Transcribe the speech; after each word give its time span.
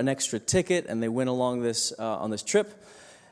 an 0.00 0.08
extra 0.08 0.40
ticket 0.40 0.86
and 0.88 1.02
they 1.02 1.08
went 1.08 1.28
along 1.28 1.60
this 1.60 1.92
uh, 1.98 2.16
on 2.16 2.30
this 2.30 2.42
trip. 2.42 2.82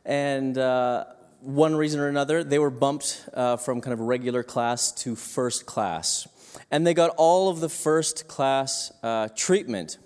And 0.04 0.56
uh, 0.56 1.04
one 1.40 1.74
reason 1.74 1.98
or 1.98 2.08
another, 2.08 2.44
they 2.44 2.58
were 2.58 2.70
bumped 2.70 3.28
uh, 3.34 3.56
from 3.56 3.80
kind 3.80 3.94
of 3.94 4.00
regular 4.00 4.42
class 4.42 4.92
to 5.02 5.16
first 5.16 5.66
class. 5.66 6.28
And 6.70 6.86
they 6.86 6.94
got 6.94 7.10
all 7.16 7.48
of 7.48 7.60
the 7.60 7.68
first 7.68 8.28
class 8.28 8.92
uh, 9.02 9.28
treatment. 9.34 9.98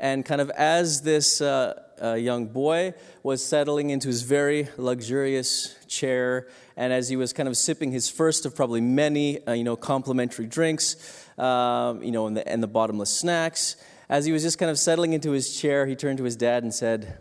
And 0.00 0.24
kind 0.24 0.40
of 0.40 0.50
as 0.50 1.02
this 1.02 1.40
uh, 1.40 1.74
young 2.18 2.46
boy 2.46 2.94
was 3.22 3.44
settling 3.44 3.90
into 3.90 4.08
his 4.08 4.22
very 4.22 4.68
luxurious 4.76 5.74
chair, 5.88 6.46
and 6.76 6.92
as 6.92 7.08
he 7.08 7.16
was 7.16 7.32
kind 7.32 7.48
of 7.48 7.56
sipping 7.56 7.90
his 7.90 8.08
first 8.08 8.46
of 8.46 8.54
probably 8.54 8.80
many, 8.80 9.40
you 9.48 9.64
know, 9.64 9.74
complimentary 9.74 10.46
drinks, 10.46 10.94
um, 11.36 12.00
you 12.02 12.12
know, 12.12 12.28
and 12.28 12.36
the, 12.36 12.46
and 12.48 12.62
the 12.62 12.68
bottomless 12.68 13.10
snacks, 13.10 13.76
as 14.08 14.24
he 14.24 14.32
was 14.32 14.42
just 14.42 14.58
kind 14.58 14.70
of 14.70 14.78
settling 14.78 15.12
into 15.12 15.32
his 15.32 15.58
chair, 15.58 15.86
he 15.86 15.94
turned 15.94 16.18
to 16.18 16.24
his 16.24 16.36
dad 16.36 16.62
and 16.62 16.72
said, 16.72 17.18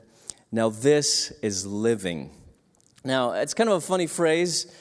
Now 0.51 0.69
this 0.69 1.31
is 1.41 1.65
living. 1.65 2.31
Now, 3.03 3.31
it's 3.31 3.53
kind 3.53 3.69
of 3.69 3.75
a 3.77 3.81
funny 3.81 4.07
phrase. 4.07 4.73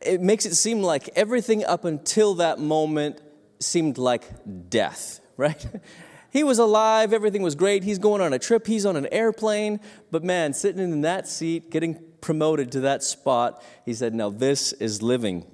It 0.00 0.20
makes 0.20 0.46
it 0.46 0.54
seem 0.54 0.82
like 0.82 1.10
everything 1.16 1.64
up 1.64 1.84
until 1.84 2.34
that 2.36 2.58
moment 2.58 3.20
seemed 3.58 3.98
like 3.98 4.24
death, 4.68 5.20
right? 5.36 5.64
He 6.30 6.44
was 6.44 6.58
alive, 6.58 7.12
everything 7.12 7.42
was 7.42 7.54
great. 7.54 7.82
He's 7.84 7.98
going 7.98 8.20
on 8.20 8.32
a 8.32 8.38
trip, 8.38 8.66
he's 8.66 8.84
on 8.84 8.96
an 8.96 9.06
airplane. 9.10 9.80
But 10.10 10.22
man, 10.22 10.52
sitting 10.52 10.82
in 10.82 11.00
that 11.02 11.26
seat, 11.26 11.70
getting 11.70 11.98
promoted 12.20 12.72
to 12.72 12.80
that 12.80 13.02
spot, 13.02 13.62
he 13.84 13.94
said, 13.94 14.14
Now 14.14 14.28
this 14.28 14.72
is 14.74 15.02
living. 15.02 15.46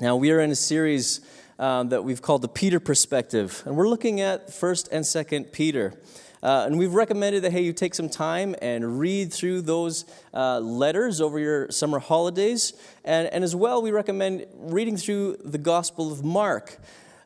Now, 0.00 0.16
we 0.16 0.32
are 0.32 0.40
in 0.40 0.50
a 0.50 0.56
series 0.56 1.20
um, 1.58 1.88
that 1.90 2.04
we've 2.04 2.22
called 2.22 2.42
the 2.42 2.48
Peter 2.48 2.80
Perspective, 2.80 3.62
and 3.66 3.76
we're 3.76 3.88
looking 3.88 4.20
at 4.20 4.48
1st 4.48 4.88
and 4.90 5.04
2nd 5.04 5.52
Peter. 5.52 5.94
Uh, 6.42 6.64
and 6.66 6.78
we've 6.78 6.92
recommended 6.92 7.42
that, 7.42 7.52
hey, 7.52 7.62
you 7.62 7.72
take 7.72 7.94
some 7.94 8.10
time 8.10 8.54
and 8.60 8.98
read 8.98 9.32
through 9.32 9.62
those 9.62 10.04
uh, 10.34 10.60
letters 10.60 11.22
over 11.22 11.38
your 11.38 11.70
summer 11.70 11.98
holidays. 11.98 12.74
And, 13.02 13.28
and 13.28 13.42
as 13.42 13.56
well, 13.56 13.80
we 13.80 13.92
recommend 13.92 14.44
reading 14.54 14.98
through 14.98 15.38
the 15.42 15.56
Gospel 15.56 16.12
of 16.12 16.22
Mark. 16.22 16.76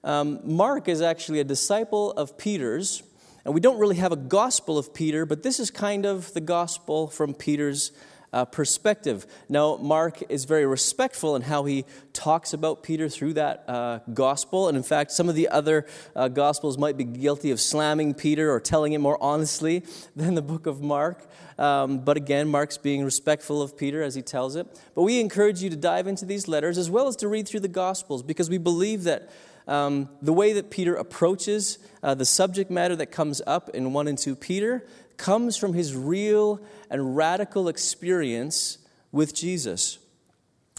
Um, 0.04 0.38
Mark 0.44 0.88
is 0.88 1.02
actually 1.02 1.40
a 1.40 1.44
disciple 1.44 2.12
of 2.12 2.38
Peter's, 2.38 3.02
and 3.44 3.52
we 3.54 3.60
don't 3.60 3.78
really 3.80 3.96
have 3.96 4.12
a 4.12 4.16
Gospel 4.16 4.78
of 4.78 4.94
Peter, 4.94 5.26
but 5.26 5.42
this 5.42 5.58
is 5.58 5.72
kind 5.72 6.06
of 6.06 6.32
the 6.32 6.40
Gospel 6.40 7.08
from 7.08 7.34
Peter's 7.34 7.90
uh, 8.32 8.44
perspective. 8.44 9.26
Now, 9.48 9.76
Mark 9.76 10.22
is 10.28 10.44
very 10.44 10.66
respectful 10.66 11.36
in 11.36 11.42
how 11.42 11.64
he 11.64 11.84
talks 12.12 12.52
about 12.52 12.82
Peter 12.82 13.08
through 13.08 13.34
that 13.34 13.64
uh, 13.68 14.00
gospel. 14.12 14.68
And 14.68 14.76
in 14.76 14.82
fact, 14.82 15.12
some 15.12 15.28
of 15.28 15.34
the 15.34 15.48
other 15.48 15.86
uh, 16.14 16.28
gospels 16.28 16.76
might 16.76 16.96
be 16.96 17.04
guilty 17.04 17.50
of 17.50 17.60
slamming 17.60 18.14
Peter 18.14 18.52
or 18.52 18.60
telling 18.60 18.92
him 18.92 19.02
more 19.02 19.18
honestly 19.22 19.84
than 20.16 20.34
the 20.34 20.42
book 20.42 20.66
of 20.66 20.82
Mark. 20.82 21.26
Um, 21.58 22.00
but 22.00 22.16
again, 22.16 22.48
Mark's 22.48 22.78
being 22.78 23.04
respectful 23.04 23.62
of 23.62 23.76
Peter 23.76 24.02
as 24.02 24.14
he 24.14 24.22
tells 24.22 24.56
it. 24.56 24.66
But 24.94 25.02
we 25.02 25.20
encourage 25.20 25.62
you 25.62 25.70
to 25.70 25.76
dive 25.76 26.06
into 26.06 26.24
these 26.24 26.46
letters 26.46 26.78
as 26.78 26.90
well 26.90 27.08
as 27.08 27.16
to 27.16 27.28
read 27.28 27.48
through 27.48 27.60
the 27.60 27.68
gospels 27.68 28.22
because 28.22 28.48
we 28.50 28.58
believe 28.58 29.04
that. 29.04 29.30
Um, 29.66 30.08
the 30.22 30.32
way 30.32 30.54
that 30.54 30.70
Peter 30.70 30.94
approaches 30.94 31.78
uh, 32.02 32.14
the 32.14 32.24
subject 32.24 32.70
matter 32.70 32.96
that 32.96 33.08
comes 33.08 33.42
up 33.46 33.68
in 33.74 33.92
1 33.92 34.08
and 34.08 34.16
2 34.16 34.34
Peter 34.34 34.86
comes 35.18 35.56
from 35.56 35.74
his 35.74 35.94
real 35.94 36.60
and 36.90 37.16
radical 37.16 37.68
experience 37.68 38.78
with 39.12 39.34
Jesus. 39.34 39.98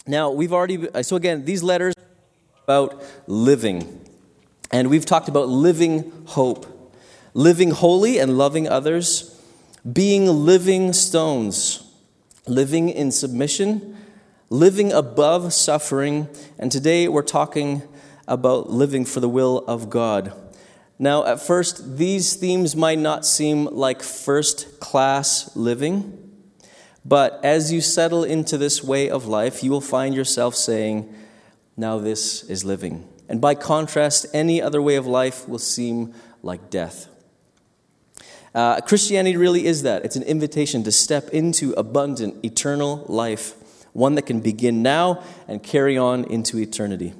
Now, 0.06 0.30
we've 0.30 0.52
already, 0.52 0.88
so 1.02 1.14
again, 1.14 1.44
these 1.44 1.62
letters 1.62 1.94
about 2.64 3.02
living. 3.26 4.00
And 4.72 4.90
we've 4.90 5.06
talked 5.06 5.28
about 5.28 5.48
living 5.48 6.12
hope, 6.26 6.66
living 7.34 7.70
holy 7.70 8.18
and 8.18 8.38
loving 8.38 8.68
others, 8.68 9.36
being 9.90 10.26
living 10.26 10.92
stones, 10.92 11.82
living 12.46 12.88
in 12.88 13.10
submission, 13.10 13.96
living 14.48 14.92
above 14.92 15.52
suffering. 15.52 16.28
And 16.58 16.70
today 16.70 17.08
we're 17.08 17.22
talking 17.22 17.82
about 18.28 18.70
living 18.70 19.04
for 19.04 19.20
the 19.20 19.28
will 19.28 19.58
of 19.66 19.90
God. 19.90 20.32
Now, 21.02 21.24
at 21.24 21.40
first, 21.40 21.96
these 21.96 22.34
themes 22.34 22.76
might 22.76 22.98
not 22.98 23.24
seem 23.24 23.64
like 23.64 24.02
first 24.02 24.80
class 24.80 25.56
living, 25.56 26.30
but 27.06 27.40
as 27.42 27.72
you 27.72 27.80
settle 27.80 28.22
into 28.22 28.58
this 28.58 28.84
way 28.84 29.08
of 29.08 29.26
life, 29.26 29.64
you 29.64 29.70
will 29.70 29.80
find 29.80 30.14
yourself 30.14 30.54
saying, 30.54 31.10
Now 31.74 31.96
this 31.96 32.42
is 32.42 32.66
living. 32.66 33.08
And 33.30 33.40
by 33.40 33.54
contrast, 33.54 34.26
any 34.34 34.60
other 34.60 34.82
way 34.82 34.96
of 34.96 35.06
life 35.06 35.48
will 35.48 35.58
seem 35.58 36.12
like 36.42 36.68
death. 36.68 37.08
Uh, 38.54 38.82
Christianity 38.82 39.38
really 39.38 39.64
is 39.64 39.84
that 39.84 40.04
it's 40.04 40.16
an 40.16 40.22
invitation 40.24 40.82
to 40.82 40.92
step 40.92 41.30
into 41.30 41.72
abundant, 41.78 42.44
eternal 42.44 43.06
life, 43.08 43.54
one 43.94 44.16
that 44.16 44.26
can 44.26 44.40
begin 44.40 44.82
now 44.82 45.24
and 45.48 45.62
carry 45.62 45.96
on 45.96 46.24
into 46.24 46.58
eternity. 46.58 47.14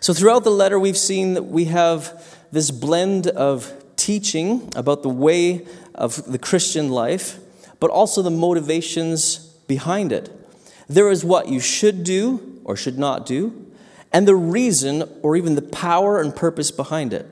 So, 0.00 0.12
throughout 0.12 0.44
the 0.44 0.50
letter, 0.50 0.78
we've 0.78 0.98
seen 0.98 1.34
that 1.34 1.44
we 1.44 1.66
have 1.66 2.33
this 2.54 2.70
blend 2.70 3.26
of 3.26 3.72
teaching 3.96 4.70
about 4.76 5.02
the 5.02 5.08
way 5.08 5.66
of 5.94 6.24
the 6.30 6.38
Christian 6.38 6.88
life, 6.88 7.38
but 7.80 7.90
also 7.90 8.22
the 8.22 8.30
motivations 8.30 9.38
behind 9.66 10.12
it. 10.12 10.30
There 10.88 11.10
is 11.10 11.24
what 11.24 11.48
you 11.48 11.58
should 11.58 12.04
do 12.04 12.60
or 12.64 12.76
should 12.76 12.96
not 12.96 13.26
do, 13.26 13.72
and 14.12 14.28
the 14.28 14.36
reason 14.36 15.02
or 15.22 15.34
even 15.34 15.56
the 15.56 15.62
power 15.62 16.20
and 16.20 16.34
purpose 16.34 16.70
behind 16.70 17.12
it. 17.12 17.26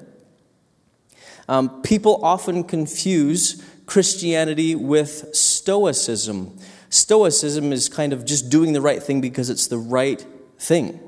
Um, 1.48 1.82
people 1.82 2.24
often 2.24 2.64
confuse 2.64 3.62
Christianity 3.86 4.74
with 4.74 5.34
Stoicism. 5.34 6.58
Stoicism 6.90 7.72
is 7.72 7.88
kind 7.88 8.12
of 8.12 8.24
just 8.24 8.50
doing 8.50 8.72
the 8.72 8.80
right 8.80 9.02
thing 9.02 9.20
because 9.20 9.50
it's 9.50 9.68
the 9.68 9.78
right 9.78 10.24
thing. 10.58 10.98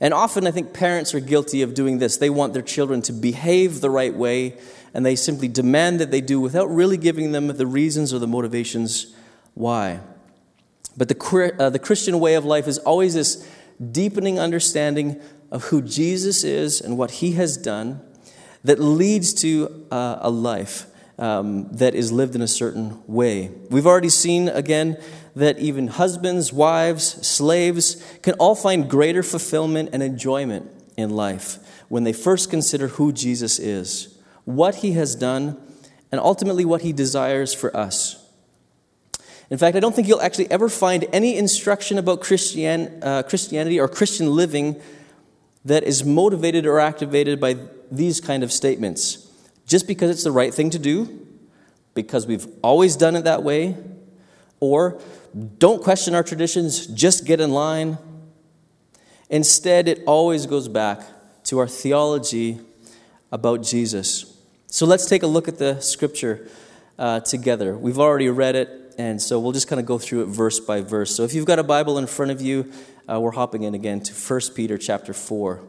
And 0.00 0.14
often 0.14 0.46
I 0.46 0.50
think 0.50 0.72
parents 0.72 1.14
are 1.14 1.20
guilty 1.20 1.62
of 1.62 1.74
doing 1.74 1.98
this. 1.98 2.16
They 2.16 2.30
want 2.30 2.54
their 2.54 2.62
children 2.62 3.02
to 3.02 3.12
behave 3.12 3.80
the 3.80 3.90
right 3.90 4.14
way, 4.14 4.56
and 4.94 5.04
they 5.04 5.14
simply 5.14 5.46
demand 5.46 6.00
that 6.00 6.10
they 6.10 6.22
do 6.22 6.40
without 6.40 6.66
really 6.66 6.96
giving 6.96 7.32
them 7.32 7.48
the 7.48 7.66
reasons 7.66 8.14
or 8.14 8.18
the 8.18 8.26
motivations 8.26 9.14
why. 9.54 10.00
But 10.96 11.08
the, 11.08 11.54
uh, 11.58 11.70
the 11.70 11.78
Christian 11.78 12.18
way 12.18 12.34
of 12.34 12.44
life 12.44 12.66
is 12.66 12.78
always 12.78 13.14
this 13.14 13.46
deepening 13.92 14.38
understanding 14.38 15.20
of 15.50 15.64
who 15.64 15.82
Jesus 15.82 16.44
is 16.44 16.80
and 16.80 16.96
what 16.96 17.10
he 17.12 17.32
has 17.32 17.56
done 17.56 18.00
that 18.64 18.78
leads 18.78 19.32
to 19.34 19.86
uh, 19.90 20.18
a 20.20 20.30
life 20.30 20.86
um, 21.20 21.68
that 21.72 21.94
is 21.94 22.10
lived 22.10 22.34
in 22.34 22.42
a 22.42 22.48
certain 22.48 23.02
way. 23.06 23.50
We've 23.68 23.86
already 23.86 24.08
seen, 24.08 24.48
again, 24.48 24.96
that 25.36 25.58
even 25.58 25.88
husbands, 25.88 26.52
wives, 26.52 27.26
slaves 27.26 28.02
can 28.22 28.34
all 28.34 28.54
find 28.54 28.88
greater 28.88 29.22
fulfillment 29.22 29.90
and 29.92 30.02
enjoyment 30.02 30.70
in 30.96 31.10
life 31.10 31.58
when 31.88 32.04
they 32.04 32.12
first 32.12 32.50
consider 32.50 32.88
who 32.88 33.12
Jesus 33.12 33.58
is, 33.58 34.18
what 34.44 34.76
he 34.76 34.92
has 34.92 35.14
done, 35.14 35.60
and 36.10 36.20
ultimately 36.20 36.64
what 36.64 36.82
he 36.82 36.92
desires 36.92 37.52
for 37.52 37.76
us. 37.76 38.16
In 39.50 39.58
fact, 39.58 39.76
I 39.76 39.80
don't 39.80 39.94
think 39.94 40.08
you'll 40.08 40.22
actually 40.22 40.50
ever 40.50 40.68
find 40.68 41.06
any 41.12 41.36
instruction 41.36 41.98
about 41.98 42.20
Christian, 42.20 43.02
uh, 43.02 43.24
Christianity 43.24 43.78
or 43.78 43.88
Christian 43.88 44.34
living 44.34 44.80
that 45.64 45.82
is 45.84 46.04
motivated 46.04 46.66
or 46.66 46.78
activated 46.78 47.40
by 47.40 47.56
these 47.90 48.20
kind 48.20 48.42
of 48.42 48.52
statements. 48.52 49.29
Just 49.70 49.86
because 49.86 50.10
it's 50.10 50.24
the 50.24 50.32
right 50.32 50.52
thing 50.52 50.70
to 50.70 50.80
do, 50.80 51.28
because 51.94 52.26
we've 52.26 52.44
always 52.60 52.96
done 52.96 53.14
it 53.14 53.22
that 53.22 53.44
way, 53.44 53.76
or 54.58 55.00
don't 55.58 55.80
question 55.80 56.12
our 56.12 56.24
traditions, 56.24 56.88
just 56.88 57.24
get 57.24 57.40
in 57.40 57.52
line. 57.52 57.96
Instead, 59.28 59.86
it 59.86 60.02
always 60.08 60.46
goes 60.46 60.66
back 60.66 61.02
to 61.44 61.60
our 61.60 61.68
theology 61.68 62.58
about 63.30 63.62
Jesus. 63.62 64.36
So 64.66 64.86
let's 64.86 65.06
take 65.06 65.22
a 65.22 65.28
look 65.28 65.46
at 65.46 65.58
the 65.58 65.78
scripture 65.78 66.48
uh, 66.98 67.20
together. 67.20 67.78
We've 67.78 68.00
already 68.00 68.28
read 68.28 68.56
it, 68.56 68.96
and 68.98 69.22
so 69.22 69.38
we'll 69.38 69.52
just 69.52 69.68
kind 69.68 69.78
of 69.78 69.86
go 69.86 69.98
through 69.98 70.22
it 70.22 70.26
verse 70.26 70.58
by 70.58 70.80
verse. 70.80 71.14
So 71.14 71.22
if 71.22 71.32
you've 71.32 71.46
got 71.46 71.60
a 71.60 71.62
Bible 71.62 71.96
in 71.96 72.08
front 72.08 72.32
of 72.32 72.40
you, 72.40 72.72
uh, 73.08 73.20
we're 73.20 73.30
hopping 73.30 73.62
in 73.62 73.76
again 73.76 74.00
to 74.00 74.12
1 74.12 74.40
Peter 74.56 74.76
chapter 74.76 75.12
4. 75.12 75.62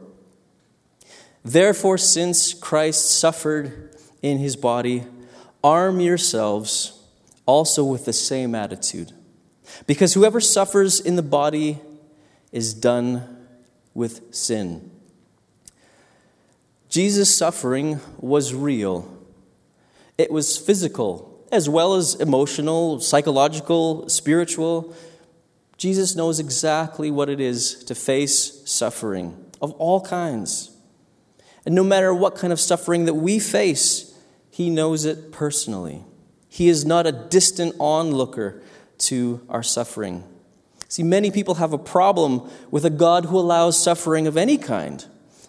Therefore, 1.44 1.98
since 1.98 2.52
Christ 2.52 3.18
suffered 3.20 3.91
in 4.22 4.38
his 4.38 4.56
body, 4.56 5.04
arm 5.62 6.00
yourselves 6.00 6.98
also 7.44 7.84
with 7.84 8.04
the 8.04 8.12
same 8.12 8.54
attitude. 8.54 9.12
Because 9.86 10.14
whoever 10.14 10.40
suffers 10.40 11.00
in 11.00 11.16
the 11.16 11.22
body 11.22 11.80
is 12.52 12.74
done 12.74 13.46
with 13.94 14.34
sin. 14.34 14.90
Jesus' 16.88 17.34
suffering 17.34 18.00
was 18.18 18.54
real, 18.54 19.08
it 20.18 20.30
was 20.30 20.58
physical, 20.58 21.28
as 21.50 21.68
well 21.68 21.94
as 21.94 22.14
emotional, 22.14 23.00
psychological, 23.00 24.08
spiritual. 24.08 24.94
Jesus 25.78 26.14
knows 26.14 26.38
exactly 26.38 27.10
what 27.10 27.28
it 27.28 27.40
is 27.40 27.82
to 27.84 27.94
face 27.94 28.62
suffering 28.70 29.36
of 29.60 29.72
all 29.72 30.00
kinds. 30.00 30.70
And 31.64 31.74
no 31.74 31.82
matter 31.82 32.14
what 32.14 32.36
kind 32.36 32.52
of 32.52 32.60
suffering 32.60 33.06
that 33.06 33.14
we 33.14 33.38
face, 33.38 34.11
he 34.52 34.68
knows 34.68 35.06
it 35.06 35.32
personally. 35.32 36.04
He 36.46 36.68
is 36.68 36.84
not 36.84 37.06
a 37.06 37.12
distant 37.12 37.74
onlooker 37.80 38.60
to 38.98 39.40
our 39.48 39.62
suffering. 39.62 40.24
See, 40.88 41.02
many 41.02 41.30
people 41.30 41.54
have 41.54 41.72
a 41.72 41.78
problem 41.78 42.50
with 42.70 42.84
a 42.84 42.90
God 42.90 43.24
who 43.24 43.38
allows 43.38 43.82
suffering 43.82 44.26
of 44.26 44.36
any 44.36 44.58
kind, 44.58 45.06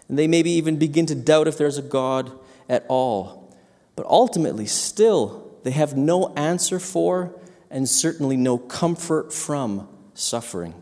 and 0.07 0.17
they 0.17 0.25
maybe 0.25 0.51
even 0.51 0.77
begin 0.77 1.05
to 1.07 1.15
doubt 1.15 1.49
if 1.49 1.57
there's 1.57 1.77
a 1.77 1.81
God 1.81 2.31
at 2.69 2.85
all. 2.87 3.53
But 3.97 4.05
ultimately, 4.05 4.67
still, 4.67 5.53
they 5.63 5.71
have 5.71 5.97
no 5.97 6.33
answer 6.35 6.79
for 6.79 7.37
and 7.69 7.89
certainly 7.89 8.37
no 8.37 8.57
comfort 8.57 9.33
from 9.33 9.89
suffering. 10.13 10.75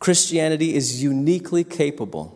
Christianity 0.00 0.74
is 0.74 1.04
uniquely 1.04 1.62
capable 1.62 2.35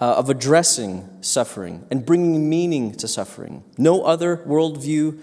uh, 0.00 0.14
of 0.14 0.30
addressing 0.30 1.08
suffering 1.22 1.86
and 1.90 2.06
bringing 2.06 2.48
meaning 2.48 2.94
to 2.94 3.08
suffering. 3.08 3.64
No 3.76 4.02
other 4.02 4.38
worldview, 4.38 5.20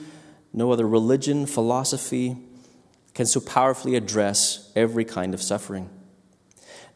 no 0.53 0.71
other 0.71 0.87
religion, 0.87 1.45
philosophy 1.45 2.37
can 3.13 3.25
so 3.25 3.39
powerfully 3.39 3.95
address 3.95 4.71
every 4.75 5.05
kind 5.05 5.33
of 5.33 5.41
suffering. 5.41 5.89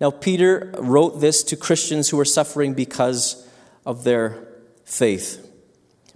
Now, 0.02 0.12
Peter 0.12 0.74
wrote 0.78 1.20
this 1.20 1.44
to 1.44 1.56
Christians 1.56 2.10
who 2.10 2.18
were 2.18 2.26
suffering 2.26 2.74
because 2.74 3.48
of 3.86 4.04
their 4.04 4.48
faith. 4.86 5.46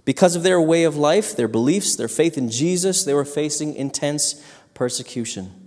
Because 0.04 0.36
of 0.36 0.42
their 0.42 0.60
way 0.60 0.84
of 0.84 0.96
life, 0.96 1.34
their 1.34 1.48
beliefs, 1.48 1.96
their 1.96 2.08
faith 2.08 2.36
in 2.36 2.50
Jesus, 2.50 3.04
they 3.04 3.14
were 3.14 3.24
facing 3.24 3.74
intense 3.74 4.42
persecution. 4.74 5.63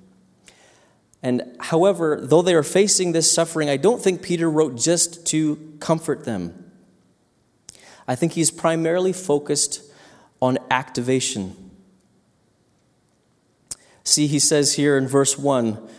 And 1.24 1.56
however, 1.60 2.20
though 2.22 2.42
they 2.42 2.54
are 2.54 2.64
facing 2.64 3.12
this 3.12 3.32
suffering, 3.32 3.70
I 3.70 3.78
don't 3.78 4.02
think 4.02 4.22
Peter 4.22 4.50
wrote 4.50 4.78
just 4.78 5.26
to 5.28 5.76
comfort 5.80 6.26
them. 6.26 6.72
I 8.08 8.16
think 8.16 8.34
he's 8.34 8.52
primarily 8.52 9.14
focused 9.14 9.82
on 10.42 10.58
activation. 10.70 11.72
See, 14.04 14.28
he 14.28 14.40
says 14.40 14.76
here 14.76 14.98
in 14.98 15.08
verse 15.08 15.38
1 15.38 15.90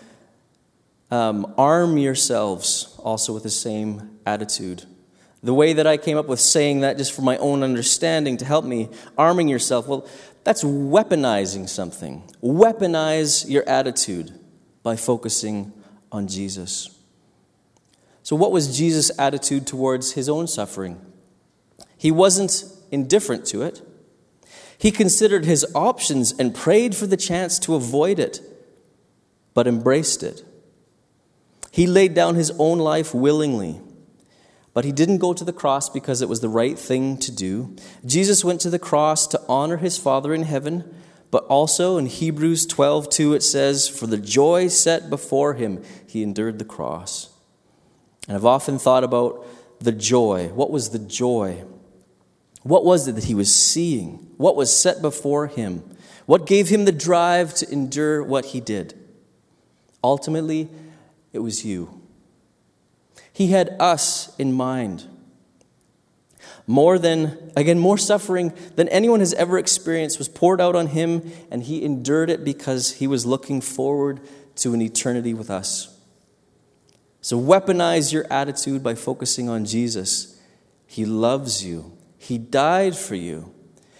um, 1.10 1.54
arm 1.56 1.96
yourselves 1.96 2.94
also 2.98 3.32
with 3.32 3.42
the 3.42 3.50
same 3.50 4.18
attitude. 4.26 4.84
The 5.42 5.54
way 5.54 5.72
that 5.72 5.86
I 5.86 5.96
came 5.96 6.18
up 6.18 6.26
with 6.26 6.40
saying 6.40 6.80
that 6.80 6.98
just 6.98 7.12
for 7.12 7.22
my 7.22 7.38
own 7.38 7.62
understanding 7.62 8.36
to 8.38 8.44
help 8.44 8.64
me, 8.64 8.90
arming 9.16 9.48
yourself, 9.48 9.86
well, 9.88 10.06
that's 10.44 10.62
weaponizing 10.64 11.68
something. 11.68 12.22
Weaponize 12.42 13.48
your 13.48 13.66
attitude 13.68 14.38
by 14.88 14.96
focusing 14.96 15.70
on 16.11 16.26
Jesus. 16.26 16.88
So, 18.23 18.35
what 18.35 18.50
was 18.50 18.75
Jesus' 18.75 19.11
attitude 19.19 19.67
towards 19.67 20.12
his 20.12 20.31
own 20.31 20.46
suffering? 20.46 20.99
He 21.99 22.11
wasn't 22.11 22.64
indifferent 22.90 23.44
to 23.49 23.61
it. 23.61 23.82
He 24.79 24.90
considered 24.90 25.44
his 25.44 25.67
options 25.75 26.32
and 26.38 26.55
prayed 26.55 26.96
for 26.96 27.06
the 27.06 27.19
chance 27.19 27.58
to 27.58 27.75
avoid 27.75 28.19
it, 28.19 28.40
but 29.52 29.67
embraced 29.67 30.23
it. 30.23 30.43
He 31.70 31.87
laid 31.87 32.14
down 32.14 32.35
his 32.35 32.50
own 32.58 32.79
life 32.79 33.12
willingly 33.12 33.82
but 34.79 34.85
he 34.85 34.93
didn't 34.93 35.19
go 35.19 35.32
to 35.35 35.44
the 35.44 35.52
cross 35.52 35.88
because 35.88 36.23
it 36.23 36.29
was 36.29 36.38
the 36.38 36.49
right 36.49 36.79
thing 36.79 37.17
to 37.17 37.32
do. 37.32 37.75
Jesus 38.06 38.44
went 38.44 38.61
to 38.61 38.70
the 38.70 38.79
cross 38.79 39.26
to 39.26 39.43
honor 39.49 39.79
his 39.79 39.99
Father 39.99 40.32
in 40.32 40.44
heaven, 40.44 40.94
but 41.30 41.44
also 41.44 41.98
in 41.98 42.06
Hebrews 42.06 42.66
12 42.66 43.10
2, 43.10 43.34
it 43.34 43.42
says, 43.42 43.88
For 43.88 44.06
the 44.06 44.16
joy 44.16 44.69
set 44.69 45.10
before 45.10 45.54
him, 45.54 45.82
he 46.06 46.22
endured 46.22 46.58
the 46.58 46.64
cross. 46.64 47.30
And 48.26 48.36
I've 48.36 48.44
often 48.44 48.78
thought 48.78 49.04
about 49.04 49.46
the 49.80 49.92
joy. 49.92 50.48
What 50.48 50.70
was 50.70 50.90
the 50.90 50.98
joy? 50.98 51.64
What 52.62 52.84
was 52.84 53.08
it 53.08 53.14
that 53.14 53.25
he 53.25 53.34
was 53.34 53.54
seeing? 53.54 54.32
What 54.36 54.56
was 54.56 54.75
set 54.75 55.00
before 55.00 55.46
him? 55.46 55.82
What 56.26 56.46
gave 56.46 56.69
him 56.69 56.84
the 56.84 56.92
drive 56.92 57.54
to 57.54 57.72
endure 57.72 58.22
what 58.22 58.46
he 58.46 58.60
did? 58.60 58.94
Ultimately, 60.04 60.69
it 61.32 61.38
was 61.38 61.64
you. 61.64 62.02
He 63.32 63.48
had 63.48 63.76
us 63.80 64.34
in 64.36 64.52
mind. 64.52 65.06
More 66.70 66.98
than, 66.98 67.50
again, 67.56 67.78
more 67.78 67.96
suffering 67.96 68.52
than 68.76 68.88
anyone 68.88 69.20
has 69.20 69.32
ever 69.34 69.58
experienced 69.58 70.18
was 70.18 70.28
poured 70.28 70.60
out 70.60 70.76
on 70.76 70.88
him, 70.88 71.32
and 71.50 71.62
he 71.62 71.82
endured 71.82 72.28
it 72.28 72.44
because 72.44 72.96
he 72.96 73.06
was 73.06 73.24
looking 73.24 73.62
forward 73.62 74.20
to 74.56 74.74
an 74.74 74.82
eternity 74.82 75.32
with 75.32 75.50
us. 75.50 75.98
So, 77.22 77.40
weaponize 77.40 78.12
your 78.12 78.26
attitude 78.30 78.82
by 78.82 78.96
focusing 78.96 79.48
on 79.48 79.64
Jesus. 79.64 80.38
He 80.86 81.06
loves 81.06 81.64
you, 81.64 81.96
He 82.18 82.36
died 82.36 82.94
for 82.94 83.14
you. 83.14 83.54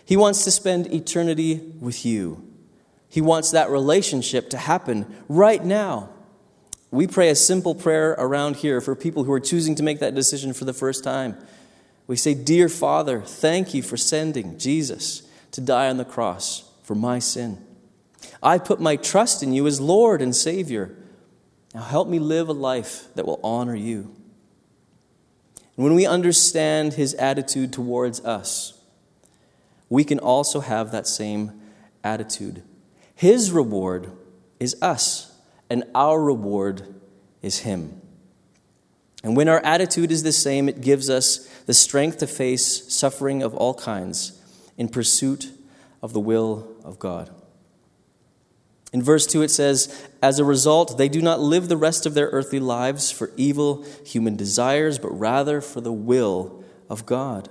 He 0.04 0.16
wants 0.16 0.44
to 0.44 0.50
spend 0.50 0.92
eternity 0.92 1.72
with 1.80 2.04
you. 2.04 2.46
He 3.08 3.22
wants 3.22 3.50
that 3.52 3.70
relationship 3.70 4.50
to 4.50 4.58
happen 4.58 5.06
right 5.28 5.64
now. 5.64 6.10
We 6.90 7.06
pray 7.06 7.30
a 7.30 7.34
simple 7.34 7.74
prayer 7.74 8.12
around 8.12 8.56
here 8.56 8.80
for 8.80 8.94
people 8.94 9.24
who 9.24 9.32
are 9.32 9.40
choosing 9.40 9.74
to 9.76 9.82
make 9.82 10.00
that 10.00 10.14
decision 10.14 10.52
for 10.52 10.64
the 10.64 10.72
first 10.72 11.04
time. 11.04 11.36
We 12.08 12.16
say, 12.16 12.34
Dear 12.34 12.69
Father, 12.69 13.20
thank 13.20 13.72
you 13.72 13.82
for 13.82 13.96
sending 13.96 14.58
Jesus 14.58 15.22
to 15.52 15.60
die 15.60 15.88
on 15.88 15.99
the 15.99 16.05
cross 16.05 16.69
for 16.82 16.96
my 16.96 17.20
sin. 17.20 17.64
I 18.43 18.58
put 18.58 18.81
my 18.81 18.96
trust 18.96 19.44
in 19.44 19.52
you 19.52 19.69
as 19.69 19.81
Lord 19.81 20.20
and 20.20 20.34
Savior. 20.34 20.96
Now 21.72 21.82
help 21.82 22.08
me 22.08 22.19
live 22.19 22.49
a 22.49 22.52
life 22.52 23.06
that 23.14 23.26
will 23.26 23.38
honor 23.44 23.76
you. 23.76 24.12
And 25.76 25.84
when 25.84 25.94
we 25.94 26.06
understand 26.06 26.94
his 26.94 27.14
attitude 27.14 27.72
towards 27.72 28.19
us, 28.25 28.82
we 29.88 30.02
can 30.02 30.19
also 30.19 30.58
have 30.58 30.90
that 30.90 31.06
same 31.06 31.61
attitude. 32.02 32.64
His 33.14 33.52
reward 33.52 34.11
is 34.58 34.76
us 34.82 35.28
and 35.70 35.84
our 35.94 36.20
reward 36.20 36.94
is 37.43 37.58
Him. 37.61 38.00
And 39.22 39.36
when 39.36 39.48
our 39.48 39.60
attitude 39.64 40.12
is 40.12 40.22
the 40.22 40.32
same, 40.32 40.68
it 40.68 40.80
gives 40.80 41.10
us 41.10 41.38
the 41.66 41.74
strength 41.74 42.18
to 42.18 42.26
face 42.26 42.92
suffering 42.92 43.42
of 43.42 43.54
all 43.54 43.74
kinds 43.74 44.40
in 44.76 44.88
pursuit 44.88 45.52
of 46.02 46.12
the 46.12 46.20
will 46.20 46.76
of 46.84 46.98
God. 46.98 47.30
In 48.92 49.02
verse 49.02 49.26
2, 49.26 49.42
it 49.42 49.50
says, 49.50 50.08
As 50.22 50.38
a 50.38 50.44
result, 50.44 50.96
they 50.96 51.08
do 51.08 51.20
not 51.20 51.40
live 51.40 51.68
the 51.68 51.76
rest 51.76 52.06
of 52.06 52.14
their 52.14 52.28
earthly 52.28 52.60
lives 52.60 53.10
for 53.10 53.32
evil 53.36 53.84
human 54.06 54.36
desires, 54.36 54.98
but 54.98 55.10
rather 55.10 55.60
for 55.60 55.80
the 55.80 55.92
will 55.92 56.64
of 56.88 57.04
God. 57.04 57.50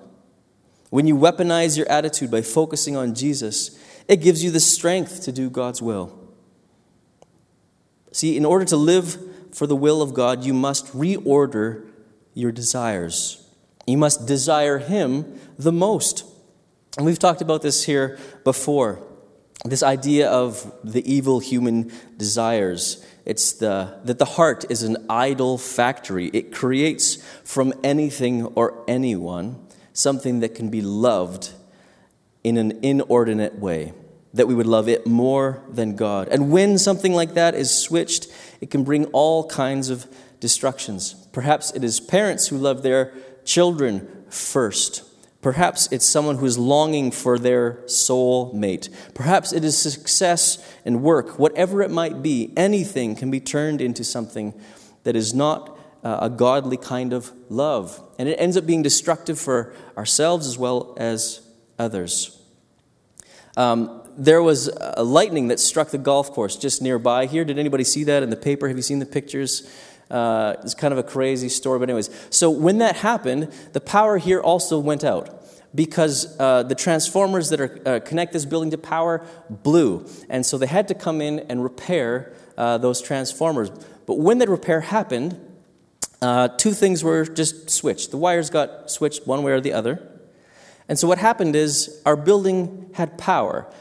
When 0.89 1.05
you 1.05 1.15
weaponize 1.15 1.77
your 1.77 1.89
attitude 1.91 2.31
by 2.31 2.41
focusing 2.41 2.95
on 2.95 3.13
Jesus, 3.13 3.77
it 4.07 4.17
gives 4.17 4.43
you 4.43 4.51
the 4.51 4.59
strength 4.59 5.23
to 5.23 5.31
do 5.31 5.49
God's 5.49 5.81
will. 5.81 6.17
See, 8.11 8.37
in 8.37 8.45
order 8.45 8.65
to 8.65 8.77
live 8.77 9.17
for 9.57 9.65
the 9.65 9.75
will 9.75 10.03
of 10.03 10.13
God, 10.13 10.45
you 10.45 10.53
must 10.53 10.85
reorder 10.93 11.87
your 12.35 12.51
desires. 12.51 13.43
You 13.87 13.97
must 13.97 14.27
desire 14.27 14.77
Him 14.77 15.39
the 15.57 15.71
most. 15.71 16.23
And 16.95 17.07
we've 17.07 17.17
talked 17.17 17.41
about 17.41 17.63
this 17.63 17.83
here 17.83 18.19
before 18.43 19.01
this 19.65 19.81
idea 19.81 20.29
of 20.29 20.71
the 20.83 21.01
evil 21.11 21.39
human 21.39 21.91
desires. 22.17 23.03
It's 23.25 23.53
the, 23.53 23.99
that 24.03 24.19
the 24.19 24.25
heart 24.25 24.65
is 24.69 24.83
an 24.83 24.97
idol 25.09 25.57
factory. 25.57 26.27
It 26.27 26.53
creates 26.53 27.15
from 27.43 27.73
anything 27.83 28.45
or 28.45 28.83
anyone 28.87 29.65
something 29.91 30.41
that 30.41 30.53
can 30.53 30.69
be 30.69 30.81
loved 30.81 31.51
in 32.43 32.57
an 32.57 32.77
inordinate 32.83 33.57
way 33.57 33.93
that 34.37 34.47
we 34.47 34.55
would 34.55 34.67
love 34.67 34.87
it 34.87 35.05
more 35.05 35.61
than 35.69 35.95
God. 35.95 36.29
And 36.29 36.51
when 36.51 36.77
something 36.77 37.13
like 37.13 37.33
that 37.33 37.55
is 37.55 37.75
switched, 37.75 38.27
it 38.61 38.71
can 38.71 38.83
bring 38.83 39.05
all 39.07 39.47
kinds 39.47 39.89
of 39.89 40.07
destructions. 40.39 41.13
Perhaps 41.31 41.71
it 41.71 41.83
is 41.83 41.99
parents 41.99 42.47
who 42.47 42.57
love 42.57 42.83
their 42.83 43.13
children 43.43 44.25
first. 44.29 45.03
Perhaps 45.41 45.87
it's 45.91 46.05
someone 46.05 46.37
who 46.37 46.45
is 46.45 46.57
longing 46.57 47.11
for 47.11 47.37
their 47.37 47.87
soul 47.87 48.51
mate. 48.53 48.89
Perhaps 49.13 49.53
it 49.53 49.63
is 49.63 49.77
success 49.77 50.57
and 50.83 51.01
work. 51.01 51.39
Whatever 51.39 51.81
it 51.81 51.91
might 51.91 52.21
be, 52.21 52.51
anything 52.57 53.15
can 53.15 53.31
be 53.31 53.39
turned 53.39 53.79
into 53.79 54.03
something 54.03 54.53
that 55.03 55.15
is 55.15 55.33
not 55.33 55.77
uh, 56.03 56.19
a 56.21 56.29
godly 56.29 56.77
kind 56.77 57.13
of 57.13 57.31
love. 57.49 58.01
And 58.19 58.27
it 58.27 58.35
ends 58.39 58.57
up 58.57 58.65
being 58.65 58.81
destructive 58.81 59.39
for 59.39 59.73
ourselves 59.95 60.47
as 60.47 60.57
well 60.57 60.95
as 60.97 61.41
others. 61.79 62.41
Um, 63.55 64.06
there 64.17 64.41
was 64.41 64.67
a 64.67 65.03
lightning 65.03 65.49
that 65.49 65.59
struck 65.59 65.89
the 65.89 65.97
golf 65.97 66.31
course 66.31 66.55
just 66.55 66.81
nearby 66.81 67.27
here. 67.27 67.45
Did 67.45 67.59
anybody 67.59 67.83
see 67.83 68.03
that 68.05 68.23
in 68.23 68.29
the 68.29 68.35
paper? 68.35 68.67
Have 68.67 68.77
you 68.77 68.83
seen 68.83 68.99
the 68.99 69.05
pictures? 69.05 69.69
Uh, 70.09 70.55
it's 70.63 70.73
kind 70.73 70.91
of 70.91 70.97
a 70.97 71.03
crazy 71.03 71.49
story, 71.49 71.79
but, 71.79 71.89
anyways. 71.89 72.09
So, 72.29 72.49
when 72.49 72.79
that 72.79 72.97
happened, 72.97 73.51
the 73.73 73.81
power 73.81 74.17
here 74.17 74.41
also 74.41 74.79
went 74.79 75.03
out 75.03 75.43
because 75.75 76.39
uh, 76.39 76.63
the 76.63 76.75
transformers 76.75 77.49
that 77.49 77.61
are, 77.61 77.81
uh, 77.85 77.99
connect 77.99 78.33
this 78.33 78.45
building 78.45 78.71
to 78.71 78.77
power 78.77 79.25
blew. 79.49 80.07
And 80.29 80.45
so, 80.45 80.57
they 80.57 80.67
had 80.67 80.87
to 80.87 80.93
come 80.93 81.21
in 81.21 81.39
and 81.41 81.61
repair 81.61 82.33
uh, 82.57 82.77
those 82.77 83.01
transformers. 83.01 83.69
But 84.05 84.17
when 84.17 84.37
that 84.37 84.49
repair 84.49 84.81
happened, 84.81 85.39
uh, 86.21 86.47
two 86.47 86.71
things 86.71 87.03
were 87.03 87.25
just 87.25 87.69
switched. 87.69 88.11
The 88.11 88.17
wires 88.17 88.49
got 88.49 88.89
switched 88.89 89.27
one 89.27 89.43
way 89.43 89.51
or 89.51 89.61
the 89.61 89.73
other. 89.73 90.01
And 90.87 90.97
so 90.97 91.07
what 91.07 91.17
happened 91.17 91.55
is 91.55 92.01
our 92.05 92.15
building 92.15 92.89
had 92.93 93.17
power, 93.17 93.71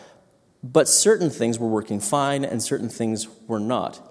but 0.73 0.89
certain 0.89 1.31
things 1.31 1.59
were 1.59 1.69
working 1.69 2.01
fine 2.01 2.45
and 2.45 2.63
certain 2.63 2.89
things 2.89 3.29
were 3.47 3.61
not 3.61 4.06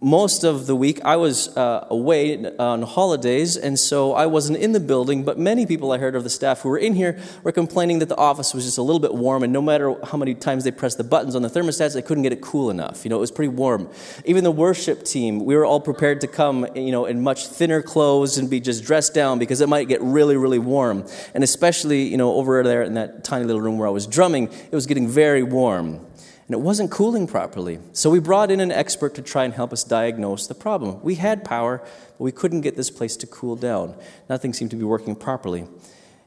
most 0.00 0.44
of 0.44 0.66
the 0.66 0.74
week 0.74 1.00
I 1.04 1.16
was 1.16 1.54
uh, 1.56 1.86
away 1.88 2.44
on 2.58 2.82
holidays, 2.82 3.56
and 3.56 3.78
so 3.78 4.12
I 4.12 4.26
wasn't 4.26 4.58
in 4.58 4.72
the 4.72 4.80
building. 4.80 5.24
But 5.24 5.38
many 5.38 5.66
people 5.66 5.92
I 5.92 5.98
heard 5.98 6.16
of 6.16 6.24
the 6.24 6.30
staff 6.30 6.60
who 6.60 6.68
were 6.68 6.78
in 6.78 6.94
here 6.94 7.18
were 7.42 7.52
complaining 7.52 8.00
that 8.00 8.08
the 8.08 8.16
office 8.16 8.54
was 8.54 8.64
just 8.64 8.78
a 8.78 8.82
little 8.82 9.00
bit 9.00 9.14
warm, 9.14 9.42
and 9.42 9.52
no 9.52 9.62
matter 9.62 9.94
how 10.04 10.18
many 10.18 10.34
times 10.34 10.64
they 10.64 10.70
pressed 10.70 10.98
the 10.98 11.04
buttons 11.04 11.36
on 11.36 11.42
the 11.42 11.48
thermostats, 11.48 11.94
they 11.94 12.02
couldn't 12.02 12.22
get 12.22 12.32
it 12.32 12.40
cool 12.40 12.70
enough. 12.70 13.04
You 13.04 13.10
know, 13.10 13.16
it 13.16 13.20
was 13.20 13.30
pretty 13.30 13.48
warm. 13.48 13.88
Even 14.24 14.44
the 14.44 14.50
worship 14.50 15.04
team, 15.04 15.44
we 15.44 15.56
were 15.56 15.64
all 15.64 15.80
prepared 15.80 16.20
to 16.22 16.26
come, 16.26 16.66
you 16.74 16.92
know, 16.92 17.06
in 17.06 17.22
much 17.22 17.46
thinner 17.46 17.82
clothes 17.82 18.36
and 18.36 18.50
be 18.50 18.60
just 18.60 18.84
dressed 18.84 19.14
down 19.14 19.38
because 19.38 19.60
it 19.60 19.68
might 19.68 19.88
get 19.88 20.02
really, 20.02 20.36
really 20.36 20.58
warm. 20.58 21.06
And 21.34 21.44
especially, 21.44 22.02
you 22.02 22.16
know, 22.16 22.34
over 22.34 22.62
there 22.62 22.82
in 22.82 22.94
that 22.94 23.24
tiny 23.24 23.44
little 23.44 23.60
room 23.60 23.78
where 23.78 23.88
I 23.88 23.92
was 23.92 24.06
drumming, 24.06 24.52
it 24.52 24.74
was 24.74 24.86
getting 24.86 25.08
very 25.08 25.42
warm 25.42 26.04
and 26.46 26.54
it 26.54 26.60
wasn't 26.60 26.90
cooling 26.90 27.26
properly. 27.26 27.78
So 27.92 28.10
we 28.10 28.18
brought 28.18 28.50
in 28.50 28.60
an 28.60 28.70
expert 28.70 29.14
to 29.14 29.22
try 29.22 29.44
and 29.44 29.54
help 29.54 29.72
us 29.72 29.82
diagnose 29.82 30.46
the 30.46 30.54
problem. 30.54 31.00
We 31.02 31.14
had 31.14 31.44
power, 31.44 31.78
but 31.78 32.20
we 32.20 32.32
couldn't 32.32 32.60
get 32.60 32.76
this 32.76 32.90
place 32.90 33.16
to 33.18 33.26
cool 33.26 33.56
down. 33.56 33.94
Nothing 34.28 34.52
seemed 34.52 34.70
to 34.72 34.76
be 34.76 34.84
working 34.84 35.16
properly. 35.16 35.66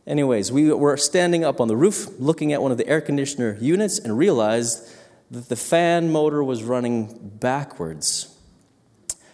Anyways, 0.07 0.51
we 0.51 0.71
were 0.71 0.97
standing 0.97 1.43
up 1.43 1.61
on 1.61 1.67
the 1.67 1.75
roof 1.75 2.07
looking 2.17 2.53
at 2.53 2.61
one 2.61 2.71
of 2.71 2.77
the 2.77 2.87
air 2.87 3.01
conditioner 3.01 3.57
units 3.59 3.99
and 3.99 4.17
realized 4.17 4.89
that 5.29 5.49
the 5.49 5.55
fan 5.55 6.11
motor 6.11 6.43
was 6.43 6.63
running 6.63 7.31
backwards 7.39 8.33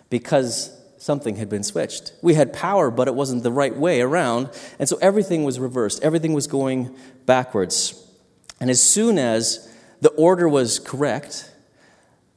because 0.10 0.75
something 0.98 1.36
had 1.36 1.50
been 1.50 1.63
switched. 1.63 2.13
We 2.22 2.34
had 2.34 2.54
power, 2.54 2.90
but 2.90 3.08
it 3.08 3.16
wasn't 3.16 3.44
the 3.44 3.52
right 3.52 3.75
way 3.75 4.02
around, 4.02 4.50
and 4.80 4.90
so 4.90 4.98
everything 5.02 5.44
was 5.44 5.60
reversed. 5.60 6.02
Everything 6.02 6.34
was 6.34 6.48
going 6.48 6.96
backwards. 7.25 8.00
And 8.60 8.70
as 8.70 8.82
soon 8.82 9.20
as 9.20 9.70
the 10.03 10.10
order 10.10 10.50
was 10.50 10.79
correct. 10.79 11.50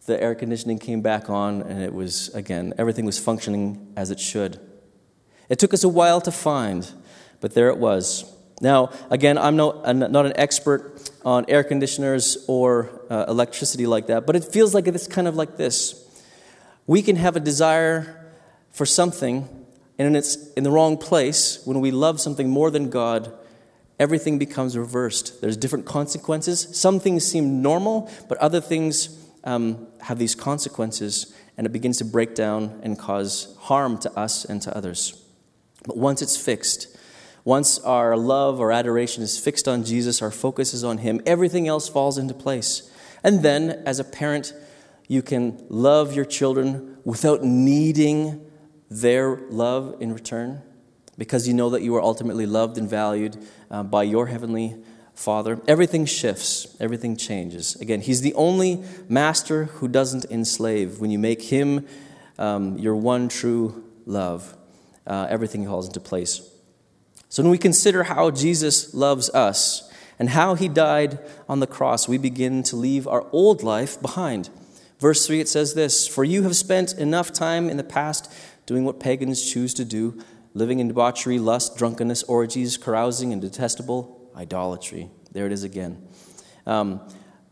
The 0.07 0.23
air 0.23 0.37
conditioning 0.37 0.79
came 0.79 1.03
back 1.03 1.29
on, 1.29 1.63
and 1.63 1.83
it 1.83 1.93
was, 1.93 2.33
again, 2.33 2.73
everything 2.79 3.05
was 3.05 3.19
functioning 3.19 3.93
as 3.97 4.13
it 4.13 4.21
should. 4.21 4.61
It 5.49 5.59
took 5.59 5.75
us 5.75 5.83
a 5.83 5.89
while 5.89 6.21
to 6.21 6.31
find, 6.31 6.89
but 7.41 7.55
there 7.55 7.69
it 7.69 7.79
was. 7.79 8.33
Now, 8.61 8.91
again, 9.11 9.37
I'm 9.37 9.57
not, 9.57 9.81
I'm 9.85 9.99
not 9.99 10.27
an 10.27 10.33
expert 10.37 11.11
on 11.25 11.45
air 11.49 11.65
conditioners 11.65 12.45
or 12.47 12.89
uh, 13.11 13.25
electricity 13.27 13.89
like 13.89 14.07
that, 14.07 14.27
but 14.27 14.37
it 14.37 14.45
feels 14.45 14.73
like 14.73 14.87
it's 14.87 15.09
kind 15.09 15.27
of 15.27 15.35
like 15.35 15.57
this. 15.57 16.05
We 16.87 17.03
can 17.03 17.17
have 17.17 17.35
a 17.35 17.41
desire 17.41 18.33
for 18.71 18.87
something, 18.87 19.49
and 19.99 20.17
it's 20.17 20.53
in 20.53 20.63
the 20.63 20.71
wrong 20.71 20.99
place 20.99 21.63
when 21.65 21.81
we 21.81 21.91
love 21.91 22.21
something 22.21 22.49
more 22.49 22.71
than 22.71 22.91
God 22.91 23.33
everything 23.99 24.39
becomes 24.39 24.77
reversed. 24.77 25.41
There's 25.41 25.57
different 25.57 25.87
consequences. 25.87 26.69
Some 26.73 27.01
things 27.01 27.25
seem 27.25 27.63
normal, 27.63 28.11
but 28.29 28.39
other 28.39 28.61
things 28.61 29.25
um, 29.45 29.87
have 30.01 30.19
these 30.19 30.35
consequences, 30.35 31.35
and 31.57 31.67
it 31.67 31.73
begins 31.73 31.99
to 31.99 32.05
break 32.05 32.35
down 32.35 32.81
and 32.83 32.99
cause 32.99 33.57
harm 33.61 33.99
to 33.99 34.13
us 34.19 34.45
and 34.45 34.61
to 34.63 34.77
others. 34.77 35.23
But 35.87 35.97
once 35.97 36.21
it's 36.21 36.37
fixed, 36.37 36.97
once 37.45 37.79
our 37.79 38.17
love 38.17 38.59
or 38.59 38.73
adoration 38.73 39.23
is 39.23 39.39
fixed 39.39 39.69
on 39.69 39.85
Jesus, 39.85 40.21
our 40.21 40.33
focus 40.33 40.75
is 40.75 40.83
on 40.83 40.99
Him, 40.99 41.21
everything 41.25 41.69
else 41.69 41.89
falls 41.89 42.19
into 42.19 42.35
place. 42.35 42.91
And 43.23 43.43
then, 43.43 43.83
as 43.87 43.99
a 44.01 44.05
parent, 44.05 44.53
you 45.09 45.23
can 45.23 45.65
love 45.69 46.15
your 46.15 46.25
children 46.25 46.99
without 47.05 47.45
needing 47.45 48.45
their 48.91 49.37
love 49.49 49.97
in 50.01 50.13
return 50.13 50.63
because 51.19 51.49
you 51.49 51.55
know 51.55 51.71
that 51.71 51.83
you 51.83 51.95
are 51.97 52.03
ultimately 52.03 52.47
loved 52.47 52.79
and 52.79 52.89
valued 52.89 53.37
uh, 53.71 53.83
by 53.83 54.03
your 54.03 54.27
heavenly 54.27 54.77
Father. 55.15 55.61
Everything 55.67 56.05
shifts, 56.05 56.77
everything 56.79 57.17
changes. 57.17 57.75
Again, 57.77 58.01
He's 58.01 58.21
the 58.21 58.35
only 58.35 58.85
master 59.09 59.65
who 59.65 59.89
doesn't 59.89 60.27
enslave. 60.27 61.01
When 61.01 61.11
you 61.11 61.19
make 61.19 61.43
Him 61.43 61.87
um, 62.39 62.79
your 62.79 62.97
one 62.97 63.29
true 63.29 63.85
love, 64.05 64.57
uh, 65.07 65.27
everything 65.31 65.65
falls 65.65 65.87
into 65.87 66.01
place. 66.01 66.49
So 67.29 67.43
when 67.43 67.51
we 67.51 67.59
consider 67.59 68.05
how 68.05 68.31
Jesus 68.31 68.95
loves 68.95 69.31
us 69.31 69.91
and 70.19 70.31
how 70.31 70.55
He 70.55 70.69
died 70.69 71.19
on 71.49 71.61
the 71.61 71.67
cross, 71.67 72.07
we 72.07 72.19
begin 72.19 72.63
to 72.65 72.77
leave 72.77 73.09
our 73.09 73.27
old 73.33 73.63
life 73.63 74.01
behind. 74.01 74.51
Verse 74.99 75.27
3, 75.27 75.41
it 75.41 75.49
says 75.49 75.75
this 75.75 76.07
For 76.07 76.25
you 76.25 76.43
have 76.43 76.57
spent 76.57 76.93
enough 76.95 77.33
time 77.33 77.69
in 77.71 77.77
the 77.79 77.85
past 77.85 78.33
doing 78.67 78.85
what 78.85 79.01
pagans 79.01 79.51
choose 79.51 79.73
to 79.75 79.85
do 79.85 80.23
living 80.57 80.79
in 80.79 80.89
debauchery, 80.89 81.39
lust, 81.39 81.77
drunkenness, 81.77 82.23
orgies, 82.23 82.79
carousing, 82.79 83.31
and 83.31 83.43
detestable 83.43 84.31
idolatry. 84.35 85.11
There 85.33 85.45
it 85.45 85.53
is 85.53 85.65
again. 85.65 86.09
Um, 86.65 87.03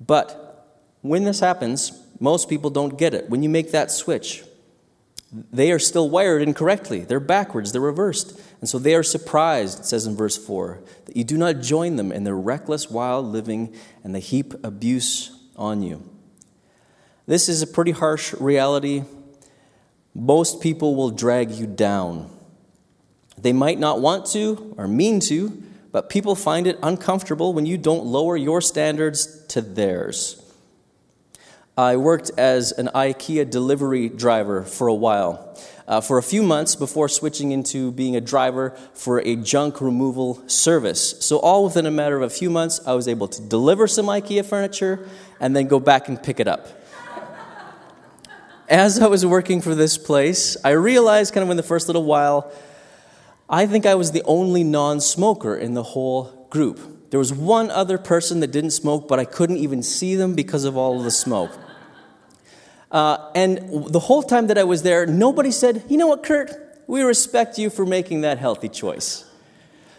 but 0.01 0.81
when 1.03 1.25
this 1.25 1.39
happens, 1.39 1.93
most 2.19 2.49
people 2.49 2.71
don't 2.71 2.99
get 2.99 3.13
it. 3.13 3.29
When 3.29 3.43
you 3.43 3.51
make 3.51 3.73
that 3.73 3.91
switch, 3.91 4.43
they 5.31 5.71
are 5.71 5.79
still 5.79 6.09
wired 6.09 6.41
incorrectly. 6.41 7.01
They're 7.01 7.21
backwards, 7.21 7.73
they're 7.73 7.81
reversed. 7.83 8.41
And 8.61 8.71
so 8.71 8.79
they 8.79 8.95
are 8.95 9.03
surprised, 9.03 9.81
it 9.81 9.85
says 9.85 10.07
in 10.07 10.17
verse 10.17 10.39
4, 10.39 10.83
that 11.05 11.15
you 11.15 11.25
do 11.25 11.37
not 11.37 11.61
join 11.61 11.97
them 11.97 12.11
in 12.11 12.25
their 12.25 12.35
reckless, 12.35 12.89
wild 12.89 13.27
living 13.27 13.75
and 14.03 14.15
they 14.15 14.21
heap 14.21 14.55
abuse 14.65 15.31
on 15.57 15.83
you. 15.83 16.09
This 17.27 17.51
is 17.51 17.61
a 17.61 17.67
pretty 17.67 17.93
harsh 17.93 18.33
reality. 18.33 19.05
Most 20.15 20.63
people 20.63 20.97
will 20.97 21.11
drag 21.11 21.51
you 21.51 21.67
down 21.67 22.31
they 23.39 23.53
might 23.53 23.79
not 23.79 24.01
want 24.01 24.27
to 24.27 24.75
or 24.77 24.89
mean 24.89 25.21
to, 25.21 25.63
but 25.93 26.09
people 26.09 26.35
find 26.35 26.67
it 26.67 26.79
uncomfortable 26.83 27.53
when 27.53 27.67
you 27.67 27.79
don't 27.79 28.05
lower 28.05 28.37
your 28.37 28.61
standards 28.61 29.45
to 29.47 29.61
theirs. 29.61 30.41
I 31.77 31.97
worked 31.97 32.31
as 32.39 32.71
an 32.73 32.89
IKEA 32.95 33.51
delivery 33.51 34.09
driver 34.09 34.63
for 34.63 34.87
a 34.87 34.95
while, 34.95 35.57
uh, 35.89 36.01
for 36.01 36.19
a 36.19 36.23
few 36.23 36.43
months 36.43 36.77
before 36.77 37.09
switching 37.09 37.51
into 37.51 37.91
being 37.91 38.15
a 38.15 38.21
driver 38.21 38.71
for 38.95 39.19
a 39.21 39.35
junk 39.35 39.81
removal 39.81 40.49
service. 40.49 41.17
So, 41.25 41.39
all 41.39 41.65
within 41.65 41.85
a 41.85 41.91
matter 41.91 42.17
of 42.17 42.23
a 42.23 42.31
few 42.31 42.49
months, 42.49 42.81
I 42.87 42.93
was 42.95 43.09
able 43.09 43.27
to 43.27 43.43
deliver 43.43 43.89
some 43.89 44.07
IKEA 44.07 44.45
furniture 44.45 45.09
and 45.41 45.57
then 45.57 45.67
go 45.67 45.81
back 45.81 46.09
and 46.09 46.23
pick 46.23 46.39
it 46.39 46.47
up. 46.47 46.69
As 48.69 49.01
I 49.01 49.09
was 49.09 49.27
working 49.27 49.61
for 49.61 49.75
this 49.75 49.99
place, 49.99 50.57
I 50.65 50.71
realized 50.71 51.35
kind 51.35 51.43
of 51.45 51.51
in 51.51 51.57
the 51.57 51.65
first 51.65 51.89
little 51.89 52.05
while 52.05 52.53
I 53.49 53.67
think 53.67 53.85
I 53.87 53.95
was 53.95 54.13
the 54.13 54.23
only 54.25 54.65
non 54.65 55.01
smoker 55.01 55.57
in 55.57 55.75
the 55.75 55.83
whole 55.83 56.47
group. 56.51 57.11
There 57.11 57.19
was 57.19 57.33
one 57.33 57.71
other 57.71 57.99
person 57.99 58.41
that 58.41 58.51
didn't 58.51 58.71
smoke, 58.71 59.07
but 59.07 59.21
I 59.21 59.25
couldn't 59.25 59.59
even 59.59 59.83
see 59.83 60.15
them 60.17 60.35
because 60.35 60.65
of 60.65 60.77
all 60.77 60.99
of 60.99 61.05
the 61.05 61.11
smoke. 61.11 61.53
Uh, 62.91 63.31
and 63.35 63.93
the 63.93 64.01
whole 64.01 64.23
time 64.23 64.47
that 64.49 64.59
I 64.59 64.65
was 64.65 64.83
there, 64.83 65.07
nobody 65.07 65.51
said, 65.51 65.85
You 65.89 65.97
know 65.97 66.07
what, 66.07 66.23
Kurt? 66.23 66.51
We 66.87 67.03
respect 67.03 67.59
you 67.59 67.71
for 67.71 67.87
making 67.87 68.23
that 68.23 68.39
healthy 68.39 68.69
choice. 68.69 69.25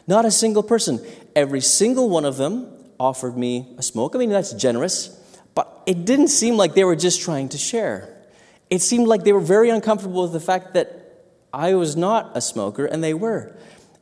Not 0.08 0.25
a 0.25 0.32
single 0.32 0.64
person. 0.64 1.06
Every 1.36 1.62
single 1.62 2.10
one 2.10 2.25
of 2.25 2.38
them 2.38 2.72
offered 3.00 3.38
me 3.38 3.74
a 3.78 3.84
smoke. 3.84 4.16
I 4.16 4.20
mean, 4.20 4.30
that's 4.30 4.54
generous, 4.54 5.10
but 5.56 5.84
it 5.86 6.06
didn't 6.06 6.30
seem 6.30 6.58
like 6.58 6.74
they 6.74 6.84
were 6.84 6.96
just 6.96 7.22
trying 7.22 7.50
to 7.50 7.58
share. 7.58 8.14
It 8.70 8.82
seemed 8.82 9.08
like 9.08 9.24
they 9.24 9.34
were 9.34 9.40
very 9.40 9.70
uncomfortable 9.70 10.24
with 10.24 10.34
the 10.34 10.40
fact 10.40 10.74
that 10.74 11.04
I 11.55 11.74
was 11.74 11.95
not 11.95 12.31
a 12.35 12.41
smoker, 12.41 12.85
and 12.85 13.01
they 13.01 13.13
were. 13.13 13.55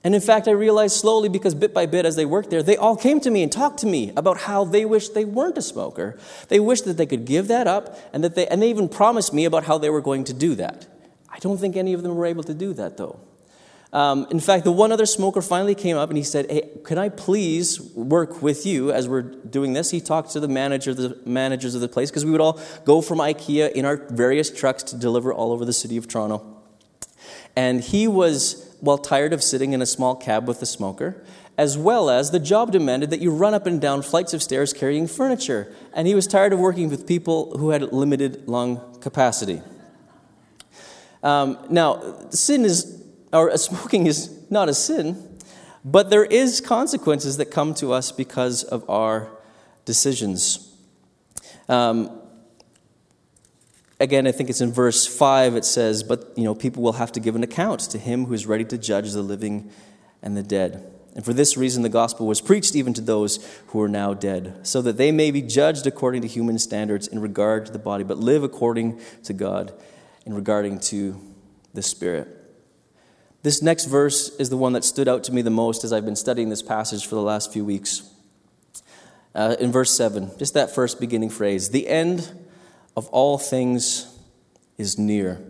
And 0.03 0.15
in 0.15 0.21
fact, 0.21 0.47
I 0.47 0.51
realized 0.51 0.97
slowly 0.97 1.29
because 1.29 1.53
bit 1.53 1.71
by 1.71 1.85
bit 1.85 2.03
as 2.05 2.15
they 2.15 2.25
worked 2.25 2.49
there, 2.49 2.63
they 2.63 2.75
all 2.75 2.97
came 2.97 3.19
to 3.21 3.29
me 3.29 3.43
and 3.43 3.51
talked 3.51 3.79
to 3.79 3.85
me 3.85 4.11
about 4.17 4.41
how 4.41 4.65
they 4.65 4.85
wished 4.85 5.13
they 5.13 5.23
weren't 5.23 5.57
a 5.57 5.61
smoker. 5.61 6.17
They 6.49 6.59
wished 6.59 6.85
that 6.85 6.97
they 6.97 7.05
could 7.05 7.25
give 7.25 7.47
that 7.49 7.67
up, 7.67 7.95
and, 8.11 8.23
that 8.23 8.33
they, 8.33 8.47
and 8.47 8.59
they 8.59 8.71
even 8.71 8.89
promised 8.89 9.33
me 9.33 9.45
about 9.45 9.65
how 9.65 9.77
they 9.77 9.91
were 9.91 10.01
going 10.01 10.23
to 10.25 10.33
do 10.33 10.55
that. 10.55 10.87
I 11.29 11.37
don't 11.39 11.59
think 11.59 11.77
any 11.77 11.93
of 11.93 12.01
them 12.01 12.15
were 12.15 12.25
able 12.25 12.43
to 12.43 12.55
do 12.55 12.73
that, 12.73 12.97
though. 12.97 13.19
Um, 13.93 14.25
in 14.31 14.39
fact, 14.39 14.63
the 14.63 14.71
one 14.71 14.91
other 14.91 15.05
smoker 15.05 15.43
finally 15.43 15.75
came 15.75 15.95
up 15.95 16.09
and 16.09 16.17
he 16.17 16.23
said, 16.23 16.49
Hey, 16.49 16.67
can 16.83 16.97
I 16.97 17.09
please 17.09 17.79
work 17.93 18.41
with 18.41 18.65
you 18.65 18.91
as 18.91 19.07
we're 19.07 19.21
doing 19.21 19.73
this? 19.73 19.91
He 19.91 20.01
talked 20.01 20.31
to 20.31 20.39
the 20.39 20.47
manager, 20.47 20.95
the 20.95 21.19
managers 21.27 21.75
of 21.75 21.81
the 21.81 21.87
place, 21.87 22.09
because 22.09 22.25
we 22.25 22.31
would 22.31 22.41
all 22.41 22.59
go 22.85 23.01
from 23.01 23.19
IKEA 23.19 23.71
in 23.71 23.85
our 23.85 23.97
various 24.09 24.49
trucks 24.49 24.81
to 24.83 24.97
deliver 24.97 25.31
all 25.31 25.51
over 25.51 25.63
the 25.63 25.73
city 25.73 25.95
of 25.97 26.07
Toronto. 26.07 26.52
And 27.55 27.81
he 27.81 28.07
was, 28.07 28.75
well, 28.81 28.97
tired 28.97 29.33
of 29.33 29.43
sitting 29.43 29.73
in 29.73 29.81
a 29.81 29.85
small 29.85 30.15
cab 30.15 30.47
with 30.47 30.61
a 30.61 30.65
smoker, 30.65 31.23
as 31.57 31.77
well 31.77 32.09
as 32.09 32.31
the 32.31 32.39
job 32.39 32.71
demanded 32.71 33.11
that 33.11 33.21
you 33.21 33.31
run 33.31 33.53
up 33.53 33.67
and 33.67 33.79
down 33.79 34.01
flights 34.01 34.33
of 34.33 34.41
stairs 34.41 34.73
carrying 34.73 35.07
furniture. 35.07 35.73
And 35.93 36.07
he 36.07 36.15
was 36.15 36.25
tired 36.25 36.51
of 36.53 36.59
working 36.59 36.89
with 36.89 37.07
people 37.07 37.57
who 37.57 37.69
had 37.69 37.93
limited 37.93 38.47
lung 38.47 38.99
capacity. 39.01 39.61
Um, 41.21 41.57
now, 41.69 42.29
sin 42.31 42.65
is, 42.65 43.03
or 43.31 43.55
smoking 43.57 44.07
is 44.07 44.29
not 44.49 44.67
a 44.67 44.73
sin, 44.73 45.39
but 45.85 46.09
there 46.09 46.25
is 46.25 46.61
consequences 46.61 47.37
that 47.37 47.45
come 47.45 47.73
to 47.75 47.93
us 47.93 48.11
because 48.11 48.63
of 48.63 48.89
our 48.89 49.29
decisions. 49.85 50.73
Um, 51.69 52.19
again, 54.03 54.27
I 54.27 54.31
think 54.31 54.49
it's 54.49 54.61
in 54.61 54.71
verse 54.71 55.07
5, 55.07 55.55
it 55.55 55.65
says, 55.65 56.03
But, 56.03 56.33
you 56.35 56.43
know, 56.43 56.53
people 56.53 56.83
will 56.83 56.93
have 56.93 57.11
to 57.13 57.19
give 57.19 57.35
an 57.35 57.43
account 57.43 57.79
to 57.81 57.97
him 57.97 58.25
who 58.25 58.33
is 58.33 58.45
ready 58.45 58.65
to 58.65 58.77
judge 58.77 59.11
the 59.13 59.21
living 59.21 59.71
and 60.21 60.35
the 60.37 60.43
dead. 60.43 60.91
And 61.15 61.23
for 61.23 61.33
this 61.33 61.55
reason, 61.55 61.83
the 61.83 61.89
gospel 61.89 62.27
was 62.27 62.41
preached 62.41 62.75
even 62.75 62.93
to 62.95 63.01
those 63.01 63.43
who 63.67 63.81
are 63.81 63.87
now 63.87 64.13
dead, 64.13 64.67
so 64.67 64.81
that 64.81 64.97
they 64.97 65.11
may 65.11 65.31
be 65.31 65.41
judged 65.41 65.87
according 65.87 66.21
to 66.23 66.27
human 66.27 66.59
standards 66.59 67.07
in 67.07 67.21
regard 67.21 67.65
to 67.67 67.71
the 67.71 67.79
body, 67.79 68.03
but 68.03 68.17
live 68.17 68.43
according 68.43 68.99
to 69.23 69.33
God 69.33 69.73
in 70.25 70.33
regarding 70.33 70.79
to 70.79 71.19
the 71.73 71.81
Spirit. 71.81 72.27
This 73.43 73.61
next 73.61 73.85
verse 73.85 74.35
is 74.37 74.49
the 74.49 74.57
one 74.57 74.73
that 74.73 74.83
stood 74.83 75.07
out 75.07 75.23
to 75.25 75.31
me 75.33 75.41
the 75.41 75.49
most 75.49 75.83
as 75.83 75.93
I've 75.93 76.05
been 76.05 76.15
studying 76.15 76.49
this 76.49 76.61
passage 76.61 77.05
for 77.05 77.15
the 77.15 77.21
last 77.21 77.53
few 77.53 77.63
weeks. 77.63 78.09
Uh, 79.35 79.55
in 79.59 79.71
verse 79.71 79.95
7, 79.95 80.31
just 80.37 80.53
that 80.53 80.73
first 80.73 80.99
beginning 80.99 81.29
phrase 81.29 81.69
the 81.69 81.87
end 81.87 82.31
of 82.95 83.07
all 83.09 83.37
things 83.37 84.17
is 84.77 84.97
near. 84.97 85.41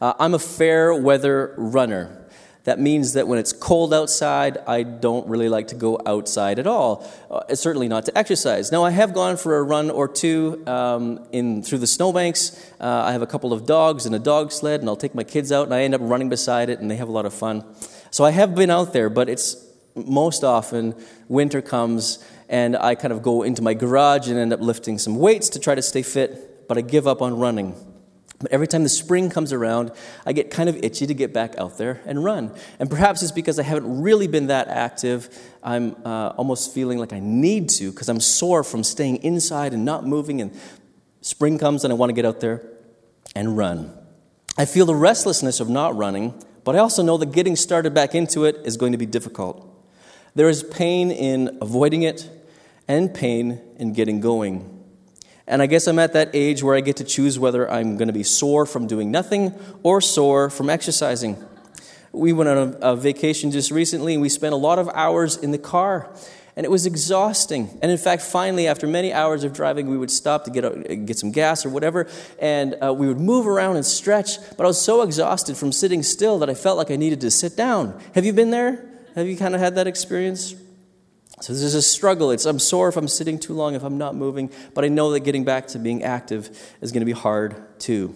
Uh, 0.00 0.14
I'm 0.18 0.34
a 0.34 0.38
fair 0.38 0.94
weather 0.94 1.54
runner. 1.56 2.18
That 2.64 2.78
means 2.78 3.14
that 3.14 3.26
when 3.26 3.40
it's 3.40 3.52
cold 3.52 3.92
outside, 3.92 4.58
I 4.68 4.84
don't 4.84 5.26
really 5.26 5.48
like 5.48 5.68
to 5.68 5.74
go 5.74 6.00
outside 6.06 6.60
at 6.60 6.66
all. 6.66 7.08
Uh, 7.28 7.54
certainly 7.56 7.88
not 7.88 8.04
to 8.06 8.16
exercise. 8.16 8.70
Now, 8.70 8.84
I 8.84 8.90
have 8.90 9.14
gone 9.14 9.36
for 9.36 9.58
a 9.58 9.62
run 9.64 9.90
or 9.90 10.06
two 10.06 10.62
um, 10.68 11.26
in 11.32 11.62
through 11.64 11.78
the 11.78 11.88
snowbanks. 11.88 12.72
Uh, 12.80 12.86
I 12.86 13.12
have 13.12 13.22
a 13.22 13.26
couple 13.26 13.52
of 13.52 13.66
dogs 13.66 14.06
and 14.06 14.14
a 14.14 14.20
dog 14.20 14.52
sled, 14.52 14.78
and 14.78 14.88
I'll 14.88 14.96
take 14.96 15.14
my 15.14 15.24
kids 15.24 15.50
out, 15.50 15.64
and 15.64 15.74
I 15.74 15.82
end 15.82 15.94
up 15.94 16.00
running 16.04 16.28
beside 16.28 16.70
it, 16.70 16.78
and 16.78 16.88
they 16.88 16.96
have 16.96 17.08
a 17.08 17.12
lot 17.12 17.26
of 17.26 17.34
fun. 17.34 17.64
So 18.12 18.24
I 18.24 18.30
have 18.30 18.54
been 18.54 18.70
out 18.70 18.92
there, 18.92 19.10
but 19.10 19.28
it's 19.28 19.71
most 19.94 20.44
often 20.44 20.94
winter 21.28 21.62
comes, 21.62 22.24
and 22.48 22.76
I 22.76 22.94
kind 22.94 23.12
of 23.12 23.22
go 23.22 23.42
into 23.42 23.62
my 23.62 23.74
garage 23.74 24.28
and 24.28 24.38
end 24.38 24.52
up 24.52 24.60
lifting 24.60 24.98
some 24.98 25.16
weights 25.16 25.48
to 25.50 25.60
try 25.60 25.74
to 25.74 25.82
stay 25.82 26.02
fit, 26.02 26.68
but 26.68 26.78
I 26.78 26.80
give 26.80 27.06
up 27.06 27.22
on 27.22 27.38
running. 27.38 27.74
But 28.42 28.50
every 28.50 28.66
time 28.66 28.82
the 28.82 28.88
spring 28.88 29.30
comes 29.30 29.52
around, 29.52 29.92
I 30.26 30.32
get 30.32 30.50
kind 30.50 30.68
of 30.68 30.76
itchy 30.76 31.06
to 31.06 31.14
get 31.14 31.32
back 31.32 31.56
out 31.58 31.78
there 31.78 32.00
and 32.04 32.24
run. 32.24 32.52
And 32.80 32.90
perhaps 32.90 33.22
it's 33.22 33.30
because 33.30 33.60
I 33.60 33.62
haven't 33.62 34.02
really 34.02 34.26
been 34.26 34.48
that 34.48 34.66
active. 34.66 35.28
I'm 35.62 35.94
uh, 36.04 36.30
almost 36.30 36.74
feeling 36.74 36.98
like 36.98 37.12
I 37.12 37.20
need 37.20 37.68
to 37.70 37.92
because 37.92 38.08
I'm 38.08 38.18
sore 38.18 38.64
from 38.64 38.82
staying 38.82 39.22
inside 39.22 39.72
and 39.72 39.84
not 39.84 40.04
moving. 40.04 40.40
And 40.40 40.58
spring 41.20 41.56
comes 41.56 41.84
and 41.84 41.92
I 41.92 41.96
want 41.96 42.10
to 42.10 42.14
get 42.14 42.24
out 42.24 42.40
there 42.40 42.68
and 43.36 43.56
run. 43.56 43.96
I 44.58 44.64
feel 44.64 44.86
the 44.86 44.94
restlessness 44.94 45.60
of 45.60 45.70
not 45.70 45.96
running, 45.96 46.34
but 46.64 46.74
I 46.74 46.80
also 46.80 47.02
know 47.02 47.16
that 47.18 47.32
getting 47.32 47.54
started 47.54 47.94
back 47.94 48.14
into 48.14 48.44
it 48.44 48.56
is 48.64 48.76
going 48.76 48.92
to 48.92 48.98
be 48.98 49.06
difficult. 49.06 49.71
There 50.34 50.48
is 50.48 50.62
pain 50.62 51.10
in 51.10 51.58
avoiding 51.60 52.02
it 52.02 52.28
and 52.88 53.12
pain 53.12 53.60
in 53.76 53.92
getting 53.92 54.20
going. 54.20 54.68
And 55.46 55.60
I 55.60 55.66
guess 55.66 55.86
I'm 55.86 55.98
at 55.98 56.14
that 56.14 56.30
age 56.32 56.62
where 56.62 56.74
I 56.74 56.80
get 56.80 56.96
to 56.96 57.04
choose 57.04 57.38
whether 57.38 57.70
I'm 57.70 57.98
going 57.98 58.08
to 58.08 58.14
be 58.14 58.22
sore 58.22 58.64
from 58.64 58.86
doing 58.86 59.10
nothing 59.10 59.54
or 59.82 60.00
sore 60.00 60.48
from 60.48 60.70
exercising. 60.70 61.36
We 62.12 62.32
went 62.32 62.48
on 62.48 62.56
a, 62.56 62.92
a, 62.92 62.96
vacation 62.96 63.50
just 63.50 63.70
recently 63.70 64.14
and 64.14 64.22
we 64.22 64.28
spent 64.28 64.54
a 64.54 64.56
lot 64.56 64.78
of 64.78 64.88
hours 64.94 65.36
in 65.36 65.50
the 65.50 65.58
car. 65.58 66.14
And 66.54 66.66
it 66.66 66.70
was 66.70 66.84
exhausting. 66.84 67.78
And 67.82 67.90
in 67.90 67.96
fact, 67.96 68.22
finally, 68.22 68.68
after 68.68 68.86
many 68.86 69.12
hours 69.12 69.42
of 69.42 69.54
driving, 69.54 69.88
we 69.88 69.96
would 69.96 70.10
stop 70.10 70.44
to 70.44 70.50
get, 70.50 71.06
get 71.06 71.18
some 71.18 71.32
gas 71.32 71.64
or 71.64 71.70
whatever, 71.70 72.06
and 72.38 72.76
uh, 72.82 72.92
we 72.92 73.08
would 73.08 73.18
move 73.18 73.46
around 73.46 73.76
and 73.76 73.86
stretch. 73.86 74.36
But 74.58 74.64
I 74.64 74.66
was 74.66 74.78
so 74.78 75.00
exhausted 75.00 75.56
from 75.56 75.72
sitting 75.72 76.02
still 76.02 76.38
that 76.40 76.50
I 76.50 76.54
felt 76.54 76.76
like 76.76 76.90
I 76.90 76.96
needed 76.96 77.22
to 77.22 77.30
sit 77.30 77.56
down. 77.56 77.98
Have 78.14 78.26
you 78.26 78.34
been 78.34 78.50
there? 78.50 78.91
Have 79.14 79.26
you 79.26 79.36
kind 79.36 79.54
of 79.54 79.60
had 79.60 79.74
that 79.74 79.86
experience? 79.86 80.54
So 81.40 81.52
this 81.52 81.62
is 81.62 81.74
a 81.74 81.82
struggle. 81.82 82.30
It's 82.30 82.46
I'm 82.46 82.58
sore 82.58 82.88
if 82.88 82.96
I'm 82.96 83.08
sitting 83.08 83.38
too 83.38 83.52
long, 83.52 83.74
if 83.74 83.82
I'm 83.82 83.98
not 83.98 84.14
moving, 84.14 84.50
but 84.74 84.84
I 84.84 84.88
know 84.88 85.10
that 85.12 85.20
getting 85.20 85.44
back 85.44 85.66
to 85.68 85.78
being 85.78 86.02
active 86.02 86.56
is 86.80 86.92
going 86.92 87.00
to 87.00 87.06
be 87.06 87.12
hard 87.12 87.78
too. 87.80 88.14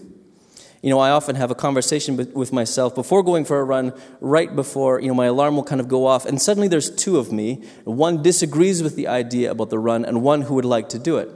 You 0.83 0.91
know, 0.91 1.01
I 1.01 1.11
often 1.11 1.35
have 1.35 1.51
a 1.51 1.55
conversation 1.55 2.17
with 2.17 2.53
myself 2.53 2.95
before 2.95 3.25
going 3.25 3.45
for 3.45 3.59
a 3.59 3.65
run, 3.65 3.93
right 4.21 4.55
before, 4.55 5.01
you 5.01 5.09
know, 5.09 5.15
my 5.15 5.27
alarm 5.27 5.57
will 5.57 5.65
kind 5.65 5.81
of 5.81 5.89
go 5.89 6.07
off, 6.07 6.27
and 6.27 6.41
suddenly 6.41 6.69
there's 6.69 6.91
two 6.91 7.19
of 7.19 7.33
me. 7.33 7.65
One 7.85 8.23
disagrees 8.23 8.83
with 8.83 8.95
the 8.95 9.09
idea 9.09 9.51
about 9.51 9.71
the 9.71 9.79
run, 9.79 10.05
and 10.05 10.23
one 10.23 10.43
who 10.43 10.55
would 10.55 10.65
like 10.65 10.91
to 10.91 10.99
do 10.99 11.17
it. 11.17 11.29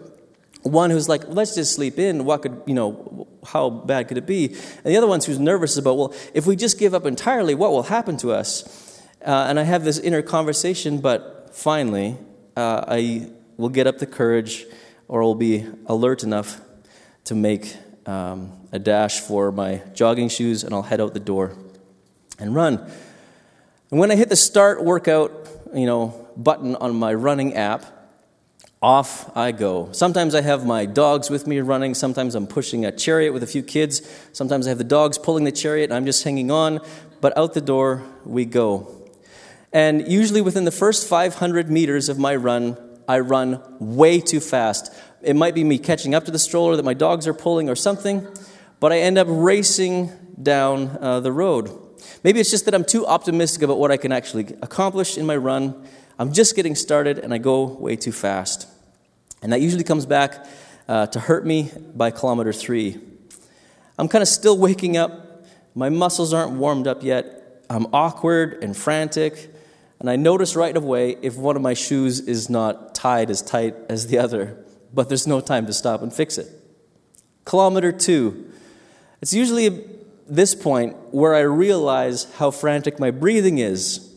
One 0.63 0.91
who's 0.91 1.09
like, 1.09 1.27
let's 1.27 1.55
just 1.55 1.73
sleep 1.75 1.99
in. 1.99 2.27
What 2.27 2.43
could, 2.43 2.63
you 2.67 2.75
know, 2.75 3.27
how 3.45 3.71
bad 3.71 4.09
could 4.09 4.19
it 4.19 4.27
be? 4.27 4.47
And 4.47 4.85
the 4.85 4.97
other 4.97 5.09
one's 5.09 5.25
who's 5.25 5.41
nervous 5.41 5.77
about, 5.79 5.97
well, 5.97 6.15
if 6.35 6.47
we 6.47 6.55
just 6.55 6.79
give 6.79 6.95
up 6.95 7.07
entirely, 7.07 7.55
what 7.55 7.73
will 7.73 7.85
happen 7.85 8.19
to 8.19 8.33
us? 8.33 8.90
Uh, 9.25 9.47
and 9.49 9.61
I 9.61 9.65
have 9.65 9.85
this 9.85 9.99
inner 9.99 10.23
conversation, 10.23 10.99
but 10.99 11.51
finally, 11.53 12.17
uh, 12.57 12.85
I 12.89 13.31
will 13.57 13.69
get 13.69 13.87
up 13.87 13.99
the 13.99 14.07
courage 14.07 14.67
or 15.09 15.23
will 15.23 15.35
be 15.35 15.67
alert 15.87 16.23
enough 16.23 16.61
to 17.25 17.35
make 17.35 17.77
um, 18.07 18.53
a 18.73 18.79
dash 18.79 19.21
for 19.21 19.53
my 19.53 19.83
jogging 19.93 20.29
shoes 20.29 20.65
and 20.65 20.73
I'll 20.73 20.83
head 20.83 21.01
out 21.01 21.13
the 21.13 21.21
door 21.21 21.57
and 22.39 22.55
run. 22.55 22.79
And 23.91 24.01
when 24.01 24.11
I 24.11 24.17
hit 24.17 24.29
the 24.29 24.37
start 24.37 24.85
workout, 24.85 25.49
you 25.75 25.87
know, 25.87 26.29
button 26.37 26.77
on 26.77 26.95
my 26.97 27.13
running 27.13 27.55
app, 27.55 27.85
off 28.83 29.37
I 29.37 29.53
go. 29.53 29.91
Sometimes 29.93 30.35
I 30.35 30.41
have 30.41 30.65
my 30.65 30.87
dogs 30.87 31.29
with 31.29 31.47
me 31.47 31.61
running. 31.61 31.95
Sometimes 31.95 32.35
I'm 32.35 32.47
pushing 32.47 32.87
a 32.87 32.93
chariot 32.93 33.33
with 33.33 33.43
a 33.43 33.47
few 33.47 33.63
kids. 33.63 34.01
Sometimes 34.33 34.67
I 34.67 34.71
have 34.71 34.79
the 34.79 34.85
dogs 34.85 35.19
pulling 35.19 35.45
the 35.45 35.53
chariot 35.53 35.85
and 35.85 35.95
I'm 35.95 36.07
just 36.07 36.25
hanging 36.25 36.51
on. 36.51 36.81
But 37.21 37.37
out 37.37 37.53
the 37.53 37.61
door 37.61 38.03
we 38.25 38.47
go. 38.47 39.00
And 39.73 40.11
usually 40.11 40.41
within 40.41 40.65
the 40.65 40.73
first 40.73 41.07
500 41.07 41.71
meters 41.71 42.09
of 42.09 42.19
my 42.19 42.35
run, 42.35 42.77
I 43.07 43.21
run 43.21 43.63
way 43.79 44.21
too 44.21 44.41
fast. 44.41 44.93
It 45.23 45.37
might 45.37 45.55
be 45.55 45.65
me 45.65 45.79
catching 45.79 46.15
up 46.15 46.25
to 46.25 46.31
the 46.31 46.39
stroller 46.39 46.77
that 46.77 46.85
my 46.85 46.95
dogs 46.95 47.27
are 47.27 47.35
pulling 47.35 47.69
or 47.69 47.77
something, 47.77 48.27
but 48.81 48.93
I 48.93 48.99
end 48.99 49.19
up 49.19 49.27
racing 49.31 50.11
down 50.43 50.99
uh, 51.01 51.21
the 51.21 51.33
road. 51.33 51.71
Maybe 52.25 52.41
it's 52.41 52.51
just 52.51 52.65
that 52.65 52.75
I'm 52.75 52.85
too 52.85 53.07
optimistic 53.07 53.63
about 53.63 53.79
what 53.79 53.91
I 53.91 53.97
can 53.97 54.13
actually 54.13 54.47
accomplish 54.63 55.19
in 55.19 55.27
my 55.27 55.37
run. 55.37 55.87
I'm 56.19 56.33
just 56.33 56.57
getting 56.57 56.75
started 56.75 57.19
and 57.19 57.33
I 57.33 57.39
go 57.39 57.65
way 57.65 57.97
too 57.97 58.13
fast. 58.13 58.69
And 59.43 59.53
that 59.53 59.61
usually 59.61 59.85
comes 59.85 60.07
back 60.07 60.47
uh, 60.89 61.07
to 61.07 61.21
hurt 61.21 61.47
me 61.47 61.71
by 61.95 62.11
kilometer 62.11 62.53
three. 62.53 62.99
I'm 63.99 64.09
kind 64.09 64.23
of 64.23 64.29
still 64.29 64.59
waking 64.59 64.97
up. 64.97 65.45
My 65.75 65.89
muscles 65.89 66.33
aren't 66.33 66.53
warmed 66.53 66.87
up 66.87 67.03
yet. 67.03 67.65
I'm 67.71 67.87
awkward 67.93 68.63
and 68.63 68.77
frantic. 68.77 69.55
And 70.01 70.09
I 70.09 70.17
notice 70.17 70.57
right 70.57 70.77
away 70.77 71.19
if 71.23 71.37
one 71.37 71.57
of 71.57 71.63
my 71.63 71.75
shoes 71.75 72.21
is 72.21 72.49
not 72.49 72.95
tied 72.95 73.31
as 73.31 73.43
tight 73.43 73.77
as 73.89 74.07
the 74.07 74.19
other, 74.19 74.57
but 74.93 75.09
there's 75.09 75.27
no 75.27 75.41
time 75.41 75.67
to 75.67 75.75
stop 75.75 76.01
and 76.03 76.13
fix 76.13 76.39
it. 76.39 76.49
Kilometer 77.45 77.93
two. 77.93 78.51
It's 79.21 79.35
usually 79.35 79.85
this 80.27 80.55
point 80.55 80.97
where 81.11 81.35
I 81.35 81.41
realize 81.41 82.25
how 82.35 82.51
frantic 82.51 82.99
my 82.99 83.11
breathing 83.11 83.59
is. 83.59 84.11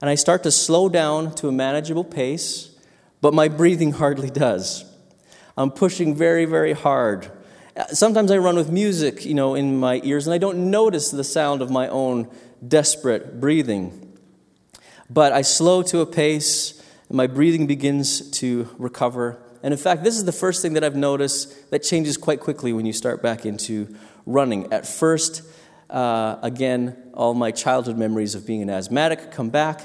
And 0.00 0.08
I 0.08 0.14
start 0.14 0.42
to 0.44 0.52
slow 0.52 0.88
down 0.88 1.34
to 1.36 1.48
a 1.48 1.52
manageable 1.52 2.04
pace, 2.04 2.78
but 3.20 3.34
my 3.34 3.48
breathing 3.48 3.92
hardly 3.92 4.30
does. 4.30 4.84
I'm 5.56 5.70
pushing 5.70 6.14
very, 6.14 6.44
very 6.44 6.74
hard. 6.74 7.32
Sometimes 7.88 8.30
I 8.30 8.36
run 8.36 8.56
with 8.56 8.70
music, 8.70 9.24
you 9.24 9.34
know, 9.34 9.54
in 9.54 9.78
my 9.78 10.00
ears, 10.04 10.26
and 10.26 10.34
I 10.34 10.38
don't 10.38 10.70
notice 10.70 11.10
the 11.10 11.24
sound 11.24 11.62
of 11.62 11.70
my 11.70 11.88
own 11.88 12.30
desperate 12.66 13.40
breathing. 13.40 14.05
But 15.08 15.32
I 15.32 15.42
slow 15.42 15.82
to 15.84 16.00
a 16.00 16.06
pace, 16.06 16.82
my 17.10 17.26
breathing 17.26 17.66
begins 17.66 18.30
to 18.32 18.68
recover. 18.78 19.38
And 19.62 19.72
in 19.72 19.78
fact, 19.78 20.02
this 20.02 20.16
is 20.16 20.24
the 20.24 20.32
first 20.32 20.62
thing 20.62 20.74
that 20.74 20.84
I've 20.84 20.96
noticed 20.96 21.70
that 21.70 21.82
changes 21.82 22.16
quite 22.16 22.40
quickly 22.40 22.72
when 22.72 22.86
you 22.86 22.92
start 22.92 23.22
back 23.22 23.46
into 23.46 23.94
running. 24.24 24.72
At 24.72 24.86
first, 24.86 25.42
uh, 25.88 26.36
again, 26.42 26.96
all 27.14 27.34
my 27.34 27.52
childhood 27.52 27.96
memories 27.96 28.34
of 28.34 28.46
being 28.46 28.62
an 28.62 28.70
asthmatic 28.70 29.30
come 29.30 29.50
back, 29.50 29.82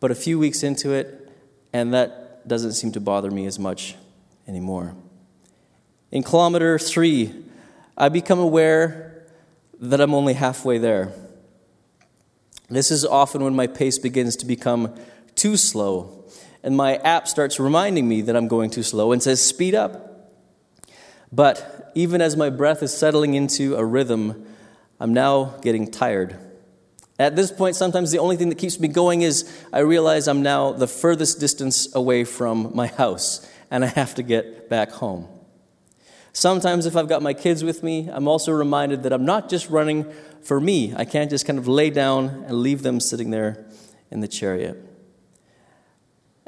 but 0.00 0.10
a 0.10 0.14
few 0.14 0.38
weeks 0.38 0.62
into 0.62 0.92
it, 0.92 1.30
and 1.72 1.94
that 1.94 2.46
doesn't 2.46 2.72
seem 2.72 2.92
to 2.92 3.00
bother 3.00 3.30
me 3.30 3.46
as 3.46 3.58
much 3.58 3.94
anymore. 4.46 4.94
In 6.10 6.22
kilometer 6.22 6.78
three, 6.78 7.32
I 7.96 8.10
become 8.10 8.38
aware 8.38 9.24
that 9.80 10.00
I'm 10.00 10.14
only 10.14 10.34
halfway 10.34 10.78
there. 10.78 11.12
This 12.68 12.90
is 12.90 13.04
often 13.04 13.44
when 13.44 13.54
my 13.54 13.66
pace 13.66 13.98
begins 13.98 14.36
to 14.36 14.46
become 14.46 14.94
too 15.34 15.56
slow, 15.56 16.24
and 16.62 16.76
my 16.76 16.96
app 16.96 17.28
starts 17.28 17.58
reminding 17.58 18.08
me 18.08 18.22
that 18.22 18.36
I'm 18.36 18.48
going 18.48 18.70
too 18.70 18.82
slow 18.82 19.12
and 19.12 19.22
says, 19.22 19.40
speed 19.44 19.74
up. 19.74 20.30
But 21.32 21.90
even 21.94 22.20
as 22.20 22.36
my 22.36 22.50
breath 22.50 22.82
is 22.82 22.92
settling 22.96 23.34
into 23.34 23.74
a 23.76 23.84
rhythm, 23.84 24.46
I'm 25.00 25.12
now 25.12 25.56
getting 25.62 25.90
tired. 25.90 26.36
At 27.18 27.36
this 27.36 27.50
point, 27.50 27.76
sometimes 27.76 28.10
the 28.10 28.18
only 28.18 28.36
thing 28.36 28.48
that 28.48 28.58
keeps 28.58 28.80
me 28.80 28.88
going 28.88 29.22
is 29.22 29.50
I 29.72 29.80
realize 29.80 30.28
I'm 30.28 30.42
now 30.42 30.72
the 30.72 30.86
furthest 30.86 31.40
distance 31.40 31.94
away 31.94 32.24
from 32.24 32.70
my 32.74 32.86
house, 32.86 33.46
and 33.70 33.84
I 33.84 33.88
have 33.88 34.14
to 34.16 34.22
get 34.22 34.68
back 34.68 34.90
home. 34.92 35.28
Sometimes, 36.32 36.86
if 36.86 36.96
I've 36.96 37.08
got 37.08 37.22
my 37.22 37.34
kids 37.34 37.62
with 37.62 37.82
me, 37.82 38.08
I'm 38.10 38.26
also 38.26 38.52
reminded 38.52 39.02
that 39.02 39.12
I'm 39.12 39.24
not 39.24 39.48
just 39.50 39.68
running 39.68 40.10
for 40.42 40.60
me. 40.60 40.94
I 40.96 41.04
can't 41.04 41.30
just 41.30 41.46
kind 41.46 41.58
of 41.58 41.68
lay 41.68 41.90
down 41.90 42.44
and 42.46 42.60
leave 42.60 42.82
them 42.82 43.00
sitting 43.00 43.30
there 43.30 43.66
in 44.10 44.20
the 44.20 44.28
chariot. 44.28 44.76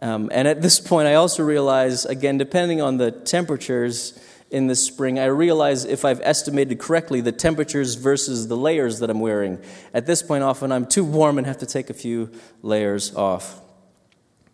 Um, 0.00 0.30
and 0.32 0.48
at 0.48 0.62
this 0.62 0.80
point, 0.80 1.06
I 1.06 1.14
also 1.14 1.42
realize, 1.42 2.04
again, 2.04 2.38
depending 2.38 2.80
on 2.80 2.96
the 2.96 3.10
temperatures, 3.10 4.18
in 4.54 4.68
the 4.68 4.76
spring, 4.76 5.18
I 5.18 5.24
realize 5.24 5.84
if 5.84 6.04
I've 6.04 6.20
estimated 6.20 6.78
correctly 6.78 7.20
the 7.20 7.32
temperatures 7.32 7.96
versus 7.96 8.46
the 8.46 8.56
layers 8.56 9.00
that 9.00 9.10
I'm 9.10 9.18
wearing. 9.18 9.60
At 9.92 10.06
this 10.06 10.22
point, 10.22 10.44
often 10.44 10.70
I'm 10.70 10.86
too 10.86 11.04
warm 11.04 11.38
and 11.38 11.46
have 11.46 11.58
to 11.58 11.66
take 11.66 11.90
a 11.90 11.94
few 11.94 12.30
layers 12.62 13.14
off. 13.16 13.60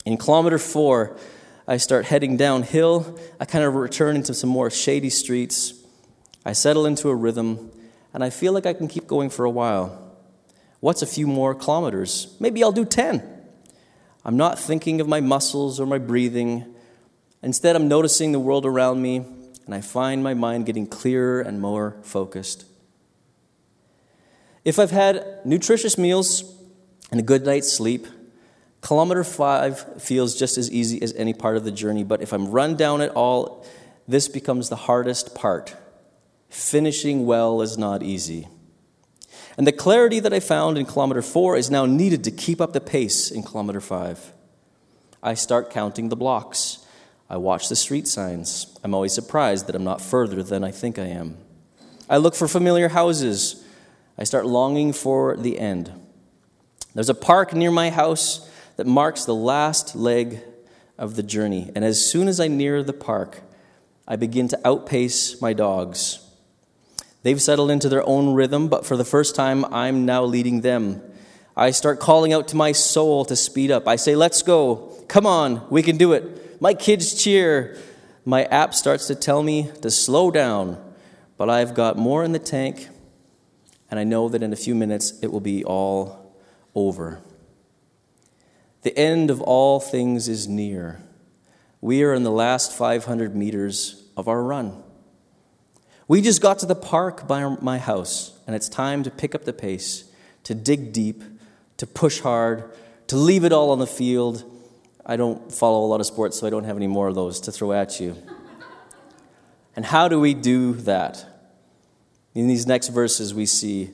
In 0.06 0.16
kilometer 0.16 0.58
four, 0.58 1.18
I 1.70 1.76
start 1.76 2.04
heading 2.06 2.36
downhill. 2.36 3.16
I 3.38 3.44
kind 3.44 3.62
of 3.62 3.76
return 3.76 4.16
into 4.16 4.34
some 4.34 4.50
more 4.50 4.70
shady 4.70 5.08
streets. 5.08 5.72
I 6.44 6.52
settle 6.52 6.84
into 6.84 7.10
a 7.10 7.14
rhythm, 7.14 7.70
and 8.12 8.24
I 8.24 8.30
feel 8.30 8.52
like 8.52 8.66
I 8.66 8.72
can 8.72 8.88
keep 8.88 9.06
going 9.06 9.30
for 9.30 9.44
a 9.44 9.50
while. 9.50 10.16
What's 10.80 11.02
a 11.02 11.06
few 11.06 11.28
more 11.28 11.54
kilometers? 11.54 12.36
Maybe 12.40 12.64
I'll 12.64 12.72
do 12.72 12.84
10. 12.84 13.22
I'm 14.24 14.36
not 14.36 14.58
thinking 14.58 15.00
of 15.00 15.06
my 15.06 15.20
muscles 15.20 15.78
or 15.78 15.86
my 15.86 15.98
breathing. 15.98 16.74
Instead, 17.40 17.76
I'm 17.76 17.86
noticing 17.86 18.32
the 18.32 18.40
world 18.40 18.66
around 18.66 19.00
me, 19.00 19.18
and 19.64 19.72
I 19.72 19.80
find 19.80 20.24
my 20.24 20.34
mind 20.34 20.66
getting 20.66 20.88
clearer 20.88 21.40
and 21.40 21.60
more 21.60 21.98
focused. 22.02 22.64
If 24.64 24.80
I've 24.80 24.90
had 24.90 25.24
nutritious 25.44 25.96
meals 25.96 26.52
and 27.12 27.20
a 27.20 27.22
good 27.22 27.46
night's 27.46 27.72
sleep, 27.72 28.08
Kilometer 28.80 29.24
five 29.24 30.02
feels 30.02 30.38
just 30.38 30.56
as 30.56 30.70
easy 30.70 31.00
as 31.02 31.12
any 31.14 31.34
part 31.34 31.56
of 31.56 31.64
the 31.64 31.70
journey, 31.70 32.02
but 32.02 32.22
if 32.22 32.32
I'm 32.32 32.50
run 32.50 32.76
down 32.76 33.00
at 33.00 33.10
all, 33.10 33.66
this 34.08 34.26
becomes 34.28 34.68
the 34.68 34.76
hardest 34.76 35.34
part. 35.34 35.76
Finishing 36.48 37.26
well 37.26 37.60
is 37.62 37.76
not 37.76 38.02
easy. 38.02 38.48
And 39.56 39.66
the 39.66 39.72
clarity 39.72 40.20
that 40.20 40.32
I 40.32 40.40
found 40.40 40.78
in 40.78 40.86
kilometer 40.86 41.22
four 41.22 41.56
is 41.56 41.70
now 41.70 41.84
needed 41.84 42.24
to 42.24 42.30
keep 42.30 42.60
up 42.60 42.72
the 42.72 42.80
pace 42.80 43.30
in 43.30 43.42
kilometer 43.42 43.80
five. 43.80 44.32
I 45.22 45.34
start 45.34 45.70
counting 45.70 46.08
the 46.08 46.16
blocks. 46.16 46.78
I 47.28 47.36
watch 47.36 47.68
the 47.68 47.76
street 47.76 48.08
signs. 48.08 48.76
I'm 48.82 48.94
always 48.94 49.12
surprised 49.12 49.66
that 49.66 49.76
I'm 49.76 49.84
not 49.84 50.00
further 50.00 50.42
than 50.42 50.64
I 50.64 50.70
think 50.70 50.98
I 50.98 51.06
am. 51.06 51.36
I 52.08 52.16
look 52.16 52.34
for 52.34 52.48
familiar 52.48 52.88
houses. 52.88 53.62
I 54.18 54.24
start 54.24 54.46
longing 54.46 54.92
for 54.92 55.36
the 55.36 55.58
end. 55.58 55.92
There's 56.94 57.08
a 57.08 57.14
park 57.14 57.52
near 57.52 57.70
my 57.70 57.90
house 57.90 58.50
that 58.80 58.86
marks 58.86 59.26
the 59.26 59.34
last 59.34 59.94
leg 59.94 60.40
of 60.96 61.14
the 61.14 61.22
journey. 61.22 61.70
And 61.74 61.84
as 61.84 62.02
soon 62.02 62.28
as 62.28 62.40
I 62.40 62.48
near 62.48 62.82
the 62.82 62.94
park, 62.94 63.42
I 64.08 64.16
begin 64.16 64.48
to 64.48 64.60
outpace 64.66 65.38
my 65.42 65.52
dogs. 65.52 66.26
They've 67.22 67.42
settled 67.42 67.70
into 67.70 67.90
their 67.90 68.02
own 68.08 68.32
rhythm, 68.32 68.68
but 68.68 68.86
for 68.86 68.96
the 68.96 69.04
first 69.04 69.34
time, 69.34 69.66
I'm 69.66 70.06
now 70.06 70.24
leading 70.24 70.62
them. 70.62 71.02
I 71.54 71.72
start 71.72 72.00
calling 72.00 72.32
out 72.32 72.48
to 72.48 72.56
my 72.56 72.72
soul 72.72 73.26
to 73.26 73.36
speed 73.36 73.70
up. 73.70 73.86
I 73.86 73.96
say, 73.96 74.16
Let's 74.16 74.40
go. 74.40 74.96
Come 75.08 75.26
on, 75.26 75.68
we 75.68 75.82
can 75.82 75.98
do 75.98 76.14
it. 76.14 76.58
My 76.62 76.72
kids 76.72 77.22
cheer. 77.22 77.76
My 78.24 78.44
app 78.44 78.72
starts 78.74 79.08
to 79.08 79.14
tell 79.14 79.42
me 79.42 79.70
to 79.82 79.90
slow 79.90 80.30
down, 80.30 80.82
but 81.36 81.50
I've 81.50 81.74
got 81.74 81.98
more 81.98 82.24
in 82.24 82.32
the 82.32 82.38
tank, 82.38 82.88
and 83.90 84.00
I 84.00 84.04
know 84.04 84.30
that 84.30 84.42
in 84.42 84.54
a 84.54 84.56
few 84.56 84.74
minutes 84.74 85.20
it 85.20 85.30
will 85.30 85.40
be 85.40 85.64
all 85.64 86.34
over. 86.74 87.20
The 88.82 88.96
end 88.96 89.30
of 89.30 89.40
all 89.40 89.80
things 89.80 90.28
is 90.28 90.48
near. 90.48 91.00
We 91.80 92.02
are 92.02 92.14
in 92.14 92.22
the 92.22 92.30
last 92.30 92.76
500 92.76 93.34
meters 93.34 94.02
of 94.16 94.28
our 94.28 94.42
run. 94.42 94.82
We 96.08 96.20
just 96.20 96.42
got 96.42 96.58
to 96.60 96.66
the 96.66 96.74
park 96.74 97.28
by 97.28 97.44
my 97.60 97.78
house, 97.78 98.38
and 98.46 98.56
it's 98.56 98.68
time 98.68 99.02
to 99.04 99.10
pick 99.10 99.34
up 99.34 99.44
the 99.44 99.52
pace, 99.52 100.10
to 100.44 100.54
dig 100.54 100.92
deep, 100.92 101.22
to 101.76 101.86
push 101.86 102.20
hard, 102.20 102.72
to 103.06 103.16
leave 103.16 103.44
it 103.44 103.52
all 103.52 103.70
on 103.70 103.78
the 103.78 103.86
field. 103.86 104.44
I 105.06 105.16
don't 105.16 105.52
follow 105.52 105.84
a 105.84 105.88
lot 105.88 106.00
of 106.00 106.06
sports, 106.06 106.38
so 106.38 106.46
I 106.46 106.50
don't 106.50 106.64
have 106.64 106.76
any 106.76 106.86
more 106.86 107.08
of 107.08 107.14
those 107.14 107.40
to 107.42 107.52
throw 107.52 107.72
at 107.72 108.00
you. 108.00 108.16
and 109.76 109.84
how 109.84 110.08
do 110.08 110.18
we 110.18 110.34
do 110.34 110.74
that? 110.74 111.24
In 112.34 112.48
these 112.48 112.66
next 112.66 112.88
verses, 112.88 113.34
we 113.34 113.46
see 113.46 113.90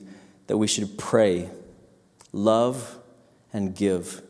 that 0.47 0.57
we 0.57 0.67
should 0.67 0.97
pray, 0.97 1.49
love, 2.31 2.97
and 3.53 3.75
give. 3.75 4.21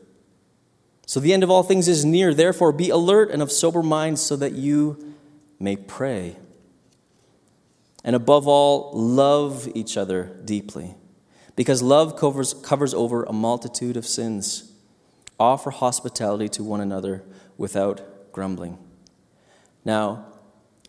So 1.07 1.21
the 1.21 1.31
end 1.31 1.41
of 1.41 1.49
all 1.49 1.63
things 1.63 1.87
is 1.87 2.03
near. 2.03 2.33
Therefore, 2.33 2.73
be 2.73 2.89
alert 2.89 3.31
and 3.31 3.41
of 3.41 3.49
sober 3.49 3.81
mind 3.81 4.19
so 4.19 4.35
that 4.35 4.51
you 4.51 5.15
may 5.57 5.77
pray. 5.77 6.35
And 8.03 8.13
above 8.13 8.45
all, 8.45 8.91
love 8.93 9.69
each 9.73 9.95
other 9.95 10.37
deeply, 10.43 10.95
because 11.55 11.81
love 11.81 12.17
covers, 12.17 12.53
covers 12.53 12.93
over 12.93 13.23
a 13.23 13.31
multitude 13.31 13.95
of 13.95 14.05
sins. 14.05 14.71
Offer 15.39 15.71
hospitality 15.71 16.49
to 16.49 16.63
one 16.63 16.81
another 16.81 17.23
without 17.57 18.31
grumbling. 18.33 18.77
Now, 19.85 20.25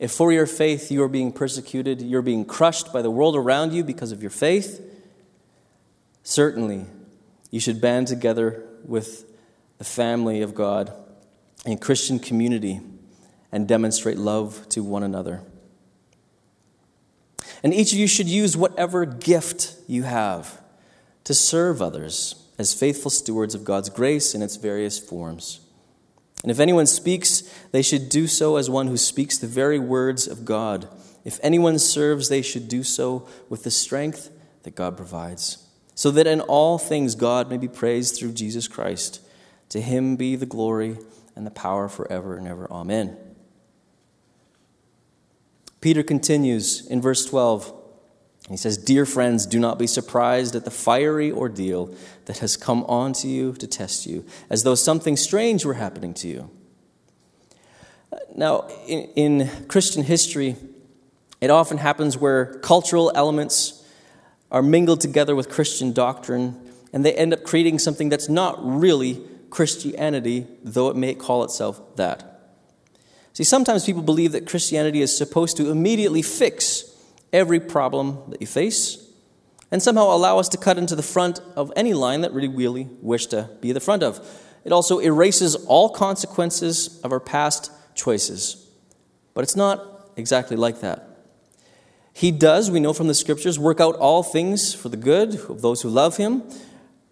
if 0.01 0.11
for 0.11 0.33
your 0.33 0.47
faith 0.47 0.91
you 0.91 1.01
are 1.05 1.09
being 1.09 1.31
persecuted, 1.31 2.03
you're 2.03 2.23
being 2.23 2.45
crushed 2.45 2.93
by 2.93 3.03
the 3.03 3.11
world 3.11 3.37
around 3.37 3.73
you 3.73 3.85
because 3.85 4.11
of 4.11 4.21
your 4.21 4.31
faith, 4.31 4.81
certainly 6.25 6.87
you 7.53 7.61
should 7.61 7.81
band 7.81 8.09
together 8.09 8.65
with 8.85 9.28
the 9.79 9.85
family 9.85 10.43
of 10.43 10.55
God 10.55 10.93
and 11.65 11.81
Christian 11.81 12.19
community 12.19 12.81
and 13.51 13.67
demonstrate 13.67 14.19
love 14.19 14.69
to 14.71 14.83
one 14.83 15.03
another. 15.03 15.43
And 17.63 17.73
each 17.73 17.93
of 17.93 17.99
you 17.99 18.07
should 18.07 18.29
use 18.29 18.57
whatever 18.57 19.05
gift 19.05 19.77
you 19.87 20.03
have 20.03 20.61
to 21.25 21.35
serve 21.35 21.81
others 21.83 22.47
as 22.59 22.75
faithful 22.75 23.11
stewards 23.11 23.55
of 23.55 23.65
God's 23.65 23.89
grace 23.89 24.35
in 24.35 24.43
its 24.43 24.57
various 24.57 24.99
forms. 24.99 25.61
And 26.43 26.53
if 26.53 26.61
anyone 26.61 26.87
speaks, 26.87 27.43
they 27.73 27.83
should 27.83 28.09
do 28.09 28.27
so 28.27 28.57
as 28.57 28.71
one 28.71 28.87
who 28.87 28.97
speaks 28.97 29.39
the 29.39 29.47
very 29.47 29.79
words 29.79 30.27
of 30.27 30.45
God. 30.45 30.89
If 31.25 31.41
anyone 31.43 31.79
serves, 31.79 32.29
they 32.29 32.43
should 32.43 32.69
do 32.69 32.85
so 32.85 33.29
with 33.49 33.65
the 33.65 33.71
strength 33.71 34.31
that 34.63 34.77
God 34.77 34.97
provides, 34.97 35.67
so 35.95 36.11
that 36.13 36.27
in 36.27 36.41
all 36.41 36.79
things 36.79 37.15
God 37.15 37.51
may 37.51 37.57
be 37.57 37.69
praised 37.69 38.17
through 38.17 38.33
Jesus 38.33 38.69
Christ. 38.69 39.21
To 39.71 39.81
him 39.81 40.17
be 40.17 40.37
the 40.37 40.47
glory 40.47 40.99
and 41.37 41.47
the 41.47 41.51
power 41.51 41.89
forever 41.89 42.37
and 42.37 42.49
ever. 42.49 42.71
Amen. 42.71 43.17
Peter 45.81 46.03
continues 46.03 46.87
in 46.87 47.01
verse 47.01 47.25
12. 47.27 47.73
He 48.49 48.57
says, 48.57 48.77
Dear 48.79 49.05
friends, 49.05 49.47
do 49.47 49.61
not 49.61 49.79
be 49.79 49.87
surprised 49.87 50.57
at 50.57 50.65
the 50.65 50.71
fiery 50.71 51.31
ordeal 51.31 51.95
that 52.25 52.39
has 52.39 52.57
come 52.57 52.83
on 52.85 53.13
to 53.15 53.29
you 53.29 53.53
to 53.53 53.67
test 53.67 54.07
you, 54.07 54.25
as 54.51 54.65
though 54.65 54.75
something 54.75 55.17
strange 55.17 55.65
were 55.65 55.75
happening 55.75 56.15
to 56.15 56.29
you. 56.29 56.51
Now, 58.35 58.69
in, 58.87 59.01
in 59.15 59.67
Christian 59.69 60.03
history, 60.03 60.57
it 61.41 61.51
often 61.51 61.79
happens 61.79 62.17
where 62.17 62.55
cultural 62.61 63.13
elements 63.15 63.87
are 64.51 64.63
mingled 64.63 65.01
together 65.01 65.37
with 65.37 65.49
Christian 65.49 65.93
doctrine, 65.93 66.59
and 66.93 67.05
they 67.05 67.13
end 67.15 67.33
up 67.33 67.45
creating 67.45 67.79
something 67.79 68.09
that's 68.09 68.29
not 68.29 68.57
really 68.61 69.23
Christianity, 69.51 70.47
though 70.63 70.89
it 70.89 70.97
may 70.97 71.15
call 71.15 71.45
itself 71.45 71.81
that. 71.97 72.29
See, 73.33 73.45
sometimes 73.45 73.85
people 73.85 74.03
believe 74.03 74.33
that 74.33 74.47
Christianity 74.47 75.01
is 75.01 75.17
supposed 75.17 75.57
to 75.59 75.71
immediately 75.71 76.23
fix 76.23 76.85
every 77.33 77.61
problem 77.61 78.23
that 78.29 78.41
you 78.41 78.47
face 78.47 79.05
and 79.71 79.83
somehow 79.83 80.15
allow 80.15 80.39
us 80.39 80.49
to 80.51 80.57
cut 80.57 80.79
into 80.79 80.97
the 80.97 81.03
front 81.03 81.41
of 81.55 81.73
any 81.77 81.93
line 81.93 82.23
that 82.23 82.33
really, 82.33 82.49
really 82.49 82.89
wish 83.01 83.27
to 83.27 83.51
be 83.61 83.73
the 83.73 83.81
front 83.81 84.03
of. 84.03 84.19
It 84.65 84.73
also 84.73 84.99
erases 84.99 85.55
all 85.55 85.91
consequences 85.91 87.01
of 87.03 87.13
our 87.13 87.21
past 87.21 87.71
choices. 87.95 88.67
But 89.35 89.45
it's 89.45 89.57
not 89.57 90.11
exactly 90.17 90.57
like 90.57 90.81
that. 90.81 91.05
He 92.13 92.33
does, 92.33 92.71
we 92.71 92.81
know 92.81 92.93
from 92.93 93.07
the 93.07 93.15
scriptures, 93.15 93.59
work 93.59 93.81
out 93.81 93.95
all 93.97 94.23
things 94.23 94.75
for 94.75 94.89
the 94.89 94.97
good 94.97 95.37
of 95.49 95.63
those 95.63 95.83
who 95.83 95.89
love 95.89 96.17
him, 96.17 96.43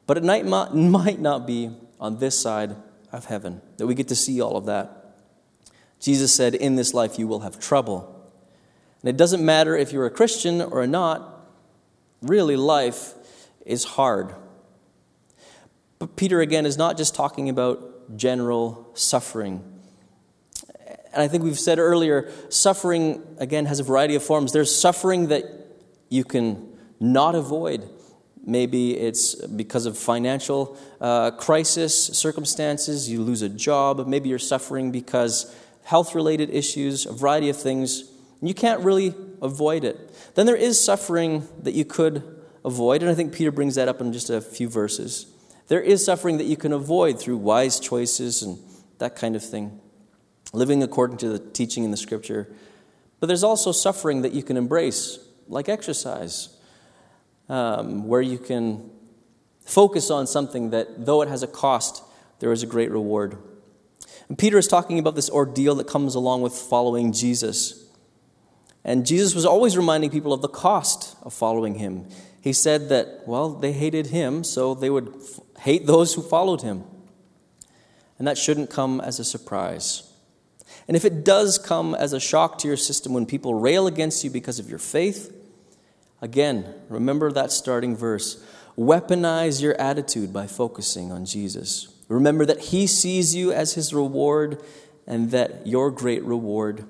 but 0.06 0.16
it 0.16 0.24
might 0.24 0.44
not 0.44 1.46
be 1.46 1.70
on 2.00 2.18
this 2.18 2.38
side 2.38 2.76
of 3.12 3.26
heaven, 3.26 3.60
that 3.76 3.86
we 3.86 3.94
get 3.94 4.08
to 4.08 4.16
see 4.16 4.40
all 4.40 4.56
of 4.56 4.66
that. 4.66 5.16
Jesus 6.00 6.32
said, 6.32 6.54
In 6.54 6.76
this 6.76 6.94
life 6.94 7.18
you 7.18 7.26
will 7.26 7.40
have 7.40 7.58
trouble. 7.58 8.12
And 9.02 9.08
it 9.08 9.16
doesn't 9.16 9.44
matter 9.44 9.76
if 9.76 9.92
you're 9.92 10.06
a 10.06 10.10
Christian 10.10 10.60
or 10.60 10.86
not, 10.86 11.48
really, 12.22 12.56
life 12.56 13.14
is 13.64 13.84
hard. 13.84 14.34
But 15.98 16.16
Peter, 16.16 16.40
again, 16.40 16.66
is 16.66 16.76
not 16.76 16.96
just 16.96 17.14
talking 17.14 17.48
about 17.48 18.16
general 18.16 18.90
suffering. 18.94 19.64
And 21.12 21.22
I 21.22 21.28
think 21.28 21.44
we've 21.44 21.58
said 21.58 21.78
earlier, 21.78 22.30
suffering, 22.50 23.22
again, 23.38 23.66
has 23.66 23.80
a 23.80 23.82
variety 23.82 24.14
of 24.14 24.22
forms. 24.22 24.52
There's 24.52 24.74
suffering 24.74 25.28
that 25.28 25.44
you 26.10 26.24
can 26.24 26.76
not 27.00 27.34
avoid. 27.34 27.88
Maybe 28.48 28.96
it's 28.96 29.34
because 29.34 29.86
of 29.86 29.98
financial 29.98 30.78
uh, 31.00 31.32
crisis 31.32 32.06
circumstances, 32.16 33.10
you 33.10 33.20
lose 33.20 33.42
a 33.42 33.48
job. 33.48 34.06
Maybe 34.06 34.28
you're 34.28 34.38
suffering 34.38 34.92
because 34.92 35.52
health 35.82 36.14
related 36.14 36.50
issues, 36.50 37.06
a 37.06 37.12
variety 37.12 37.50
of 37.50 37.60
things. 37.60 38.04
You 38.40 38.54
can't 38.54 38.80
really 38.82 39.14
avoid 39.42 39.82
it. 39.82 39.98
Then 40.36 40.46
there 40.46 40.56
is 40.56 40.82
suffering 40.82 41.48
that 41.64 41.74
you 41.74 41.84
could 41.84 42.22
avoid, 42.64 43.02
and 43.02 43.10
I 43.10 43.14
think 43.14 43.32
Peter 43.32 43.50
brings 43.50 43.74
that 43.74 43.88
up 43.88 44.00
in 44.00 44.12
just 44.12 44.30
a 44.30 44.40
few 44.40 44.68
verses. 44.68 45.26
There 45.66 45.80
is 45.80 46.04
suffering 46.04 46.38
that 46.38 46.44
you 46.44 46.56
can 46.56 46.72
avoid 46.72 47.18
through 47.18 47.38
wise 47.38 47.80
choices 47.80 48.42
and 48.42 48.58
that 48.98 49.16
kind 49.16 49.34
of 49.34 49.44
thing, 49.44 49.80
living 50.52 50.84
according 50.84 51.16
to 51.18 51.28
the 51.28 51.40
teaching 51.40 51.82
in 51.82 51.90
the 51.90 51.96
scripture. 51.96 52.48
But 53.18 53.26
there's 53.26 53.44
also 53.44 53.72
suffering 53.72 54.22
that 54.22 54.32
you 54.32 54.44
can 54.44 54.56
embrace, 54.56 55.18
like 55.48 55.68
exercise, 55.68 56.55
um, 57.48 58.06
where 58.06 58.20
you 58.20 58.38
can 58.38 58.90
focus 59.64 60.10
on 60.10 60.26
something 60.26 60.70
that, 60.70 61.06
though 61.06 61.22
it 61.22 61.28
has 61.28 61.42
a 61.42 61.46
cost, 61.46 62.02
there 62.38 62.52
is 62.52 62.62
a 62.62 62.66
great 62.66 62.90
reward. 62.90 63.38
And 64.28 64.38
Peter 64.38 64.58
is 64.58 64.66
talking 64.66 64.98
about 64.98 65.14
this 65.14 65.30
ordeal 65.30 65.74
that 65.76 65.86
comes 65.86 66.14
along 66.14 66.42
with 66.42 66.52
following 66.52 67.12
Jesus. 67.12 67.84
And 68.84 69.06
Jesus 69.06 69.34
was 69.34 69.44
always 69.44 69.76
reminding 69.76 70.10
people 70.10 70.32
of 70.32 70.42
the 70.42 70.48
cost 70.48 71.16
of 71.22 71.32
following 71.32 71.76
him. 71.76 72.08
He 72.40 72.52
said 72.52 72.88
that, 72.90 73.22
well, 73.26 73.50
they 73.50 73.72
hated 73.72 74.06
him, 74.06 74.44
so 74.44 74.74
they 74.74 74.90
would 74.90 75.14
f- 75.16 75.40
hate 75.62 75.86
those 75.86 76.14
who 76.14 76.22
followed 76.22 76.62
him. 76.62 76.84
And 78.18 78.28
that 78.28 78.38
shouldn't 78.38 78.70
come 78.70 79.00
as 79.00 79.18
a 79.18 79.24
surprise. 79.24 80.12
And 80.86 80.96
if 80.96 81.04
it 81.04 81.24
does 81.24 81.58
come 81.58 81.94
as 81.94 82.12
a 82.12 82.20
shock 82.20 82.58
to 82.58 82.68
your 82.68 82.76
system 82.76 83.12
when 83.12 83.26
people 83.26 83.54
rail 83.54 83.86
against 83.86 84.22
you 84.22 84.30
because 84.30 84.58
of 84.58 84.70
your 84.70 84.78
faith, 84.78 85.35
again, 86.20 86.74
remember 86.88 87.32
that 87.32 87.52
starting 87.52 87.96
verse. 87.96 88.44
Weaponize 88.76 89.62
your 89.62 89.74
attitude 89.80 90.32
by 90.32 90.46
focusing 90.46 91.10
on 91.10 91.24
Jesus. 91.24 91.88
Remember 92.08 92.44
that 92.44 92.60
He 92.60 92.86
sees 92.86 93.34
you 93.34 93.52
as 93.52 93.74
His 93.74 93.94
reward 93.94 94.62
and 95.06 95.30
that 95.30 95.66
your 95.66 95.90
great 95.90 96.22
reward 96.24 96.84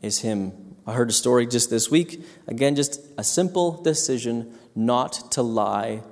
is 0.00 0.20
Him. 0.20 0.76
I 0.86 0.94
heard 0.94 1.10
a 1.10 1.12
story 1.12 1.46
just 1.46 1.68
this 1.68 1.90
week. 1.90 2.24
Again, 2.46 2.74
just 2.74 3.00
a 3.18 3.24
simple 3.24 3.82
decision 3.82 4.58
not 4.74 5.32
to 5.32 5.42
lie 5.42 6.02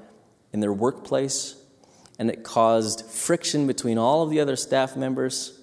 in 0.52 0.61
their 0.61 0.72
workplace, 0.72 1.56
and 2.18 2.30
it 2.30 2.42
caused 2.42 3.06
friction 3.06 3.66
between 3.66 3.98
all 3.98 4.22
of 4.22 4.30
the 4.30 4.40
other 4.40 4.56
staff 4.56 4.96
members. 4.96 5.58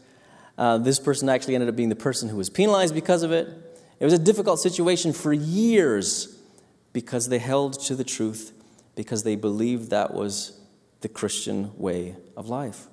Uh, 0.58 0.78
this 0.78 1.00
person 1.00 1.30
actually 1.30 1.56
ended 1.56 1.70
up 1.70 1.76
being 1.76 1.90
the 1.90 1.96
person 1.96 2.30
who 2.30 2.38
was 2.38 2.50
penalized 2.50 2.96
because 2.96 3.24
of 3.24 3.32
it. 3.32 3.48
It 4.00 4.06
was 4.06 4.14
a 4.14 4.20
difficult 4.20 4.60
situation 4.60 5.14
for 5.14 5.34
years 5.34 6.35
because 6.96 7.28
they 7.28 7.40
held 7.40 7.78
to 7.78 7.94
the 7.94 8.06
truth, 8.06 8.54
because 8.96 9.24
they 9.24 9.36
believed 9.36 9.90
that 9.90 10.14
was 10.14 10.62
the 11.02 11.10
Christian 11.10 11.78
way 11.78 12.16
of 12.38 12.48
life. 12.48 12.88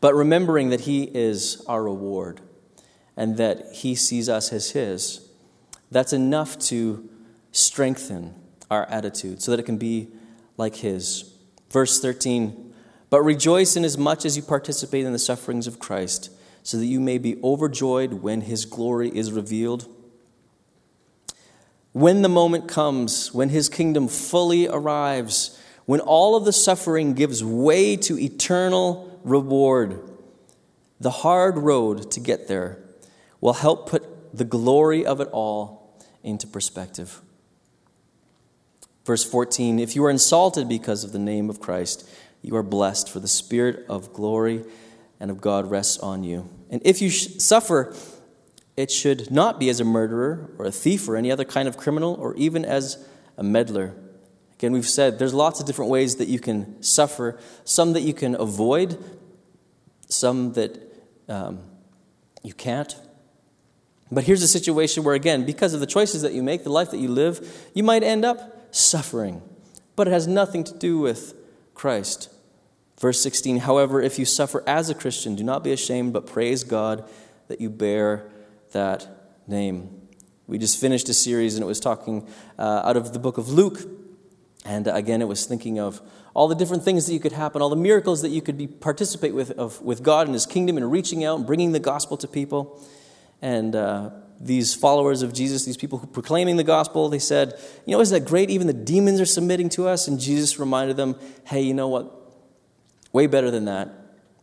But 0.00 0.14
remembering 0.14 0.70
that 0.70 0.82
He 0.82 1.02
is 1.02 1.64
our 1.66 1.82
reward 1.82 2.40
and 3.16 3.38
that 3.38 3.72
He 3.72 3.96
sees 3.96 4.28
us 4.28 4.52
as 4.52 4.70
His, 4.70 5.28
that's 5.90 6.12
enough 6.12 6.56
to 6.60 7.10
strengthen 7.50 8.36
our 8.70 8.84
attitude 8.84 9.42
so 9.42 9.50
that 9.50 9.58
it 9.58 9.66
can 9.66 9.76
be 9.76 10.06
like 10.56 10.76
His. 10.76 11.34
Verse 11.70 12.00
13 12.00 12.72
But 13.10 13.22
rejoice 13.22 13.74
in 13.74 13.84
as 13.84 13.98
much 13.98 14.24
as 14.24 14.36
you 14.36 14.44
participate 14.44 15.04
in 15.04 15.12
the 15.12 15.18
sufferings 15.18 15.66
of 15.66 15.80
Christ, 15.80 16.30
so 16.62 16.76
that 16.76 16.86
you 16.86 17.00
may 17.00 17.18
be 17.18 17.42
overjoyed 17.42 18.12
when 18.12 18.42
His 18.42 18.64
glory 18.64 19.08
is 19.08 19.32
revealed. 19.32 19.88
When 21.92 22.22
the 22.22 22.28
moment 22.28 22.68
comes, 22.68 23.32
when 23.34 23.50
His 23.50 23.68
kingdom 23.68 24.08
fully 24.08 24.66
arrives, 24.66 25.58
when 25.84 26.00
all 26.00 26.36
of 26.36 26.44
the 26.44 26.52
suffering 26.52 27.14
gives 27.14 27.44
way 27.44 27.96
to 27.96 28.18
eternal 28.18 29.20
reward, 29.24 30.00
the 31.00 31.10
hard 31.10 31.58
road 31.58 32.10
to 32.12 32.20
get 32.20 32.48
there 32.48 32.78
will 33.40 33.54
help 33.54 33.88
put 33.88 34.36
the 34.36 34.44
glory 34.44 35.04
of 35.04 35.20
it 35.20 35.28
all 35.32 36.00
into 36.22 36.46
perspective. 36.46 37.20
Verse 39.04 39.24
14 39.24 39.78
If 39.78 39.96
you 39.96 40.04
are 40.04 40.10
insulted 40.10 40.68
because 40.68 41.04
of 41.04 41.12
the 41.12 41.18
name 41.18 41.50
of 41.50 41.60
Christ, 41.60 42.08
you 42.40 42.56
are 42.56 42.62
blessed, 42.62 43.10
for 43.10 43.20
the 43.20 43.28
Spirit 43.28 43.84
of 43.88 44.12
glory 44.12 44.64
and 45.20 45.30
of 45.30 45.40
God 45.40 45.70
rests 45.70 45.98
on 45.98 46.24
you. 46.24 46.48
And 46.70 46.80
if 46.84 47.02
you 47.02 47.10
suffer, 47.10 47.94
it 48.76 48.90
should 48.90 49.30
not 49.30 49.60
be 49.60 49.68
as 49.68 49.80
a 49.80 49.84
murderer 49.84 50.50
or 50.58 50.64
a 50.64 50.72
thief 50.72 51.08
or 51.08 51.16
any 51.16 51.30
other 51.30 51.44
kind 51.44 51.68
of 51.68 51.76
criminal 51.76 52.14
or 52.14 52.34
even 52.36 52.64
as 52.64 53.04
a 53.36 53.42
meddler. 53.42 53.94
Again, 54.54 54.72
we've 54.72 54.88
said 54.88 55.18
there's 55.18 55.34
lots 55.34 55.60
of 55.60 55.66
different 55.66 55.90
ways 55.90 56.16
that 56.16 56.28
you 56.28 56.38
can 56.38 56.82
suffer, 56.82 57.38
some 57.64 57.92
that 57.92 58.02
you 58.02 58.14
can 58.14 58.34
avoid, 58.34 59.02
some 60.08 60.52
that 60.54 60.80
um, 61.28 61.60
you 62.42 62.54
can't. 62.54 62.94
But 64.10 64.24
here's 64.24 64.42
a 64.42 64.48
situation 64.48 65.04
where, 65.04 65.14
again, 65.14 65.44
because 65.44 65.74
of 65.74 65.80
the 65.80 65.86
choices 65.86 66.22
that 66.22 66.32
you 66.32 66.42
make, 66.42 66.64
the 66.64 66.70
life 66.70 66.90
that 66.90 66.98
you 66.98 67.08
live, 67.08 67.70
you 67.74 67.82
might 67.82 68.02
end 68.02 68.24
up 68.24 68.74
suffering. 68.74 69.42
But 69.96 70.06
it 70.06 70.12
has 70.12 70.26
nothing 70.26 70.64
to 70.64 70.74
do 70.74 70.98
with 70.98 71.34
Christ. 71.74 72.28
Verse 73.00 73.20
16, 73.20 73.58
however, 73.58 74.00
if 74.00 74.18
you 74.18 74.24
suffer 74.24 74.62
as 74.66 74.88
a 74.90 74.94
Christian, 74.94 75.34
do 75.34 75.42
not 75.42 75.64
be 75.64 75.72
ashamed, 75.72 76.12
but 76.12 76.26
praise 76.26 76.62
God 76.62 77.08
that 77.48 77.60
you 77.60 77.68
bear 77.68 78.30
that 78.72 79.06
name. 79.46 80.08
We 80.46 80.58
just 80.58 80.80
finished 80.80 81.08
a 81.08 81.14
series 81.14 81.54
and 81.54 81.62
it 81.62 81.66
was 81.66 81.80
talking 81.80 82.28
uh, 82.58 82.82
out 82.84 82.96
of 82.96 83.12
the 83.12 83.18
book 83.18 83.38
of 83.38 83.48
Luke 83.48 83.80
and 84.64 84.86
again, 84.86 85.20
it 85.20 85.28
was 85.28 85.44
thinking 85.44 85.80
of 85.80 86.00
all 86.34 86.48
the 86.48 86.54
different 86.54 86.84
things 86.84 87.06
that 87.06 87.12
you 87.12 87.20
could 87.20 87.32
happen, 87.32 87.60
all 87.60 87.68
the 87.68 87.76
miracles 87.76 88.22
that 88.22 88.28
you 88.28 88.40
could 88.40 88.56
be, 88.56 88.66
participate 88.66 89.34
with, 89.34 89.50
of, 89.52 89.80
with 89.82 90.02
God 90.02 90.26
and 90.26 90.34
His 90.34 90.46
kingdom 90.46 90.76
and 90.76 90.90
reaching 90.90 91.24
out 91.24 91.38
and 91.38 91.46
bringing 91.46 91.72
the 91.72 91.80
gospel 91.80 92.16
to 92.18 92.28
people. 92.28 92.80
And 93.40 93.74
uh, 93.74 94.10
these 94.40 94.72
followers 94.72 95.22
of 95.22 95.32
Jesus, 95.32 95.64
these 95.64 95.76
people 95.76 95.98
who 95.98 96.06
proclaiming 96.06 96.56
the 96.56 96.64
gospel, 96.64 97.08
they 97.08 97.18
said, 97.18 97.58
You 97.86 97.96
know, 97.96 98.00
isn't 98.00 98.22
that 98.22 98.28
great? 98.28 98.50
Even 98.50 98.68
the 98.68 98.72
demons 98.72 99.20
are 99.20 99.26
submitting 99.26 99.68
to 99.70 99.88
us. 99.88 100.06
And 100.06 100.20
Jesus 100.20 100.58
reminded 100.60 100.96
them, 100.96 101.16
Hey, 101.44 101.62
you 101.62 101.74
know 101.74 101.88
what? 101.88 102.10
Way 103.12 103.26
better 103.26 103.50
than 103.50 103.64
that, 103.64 103.90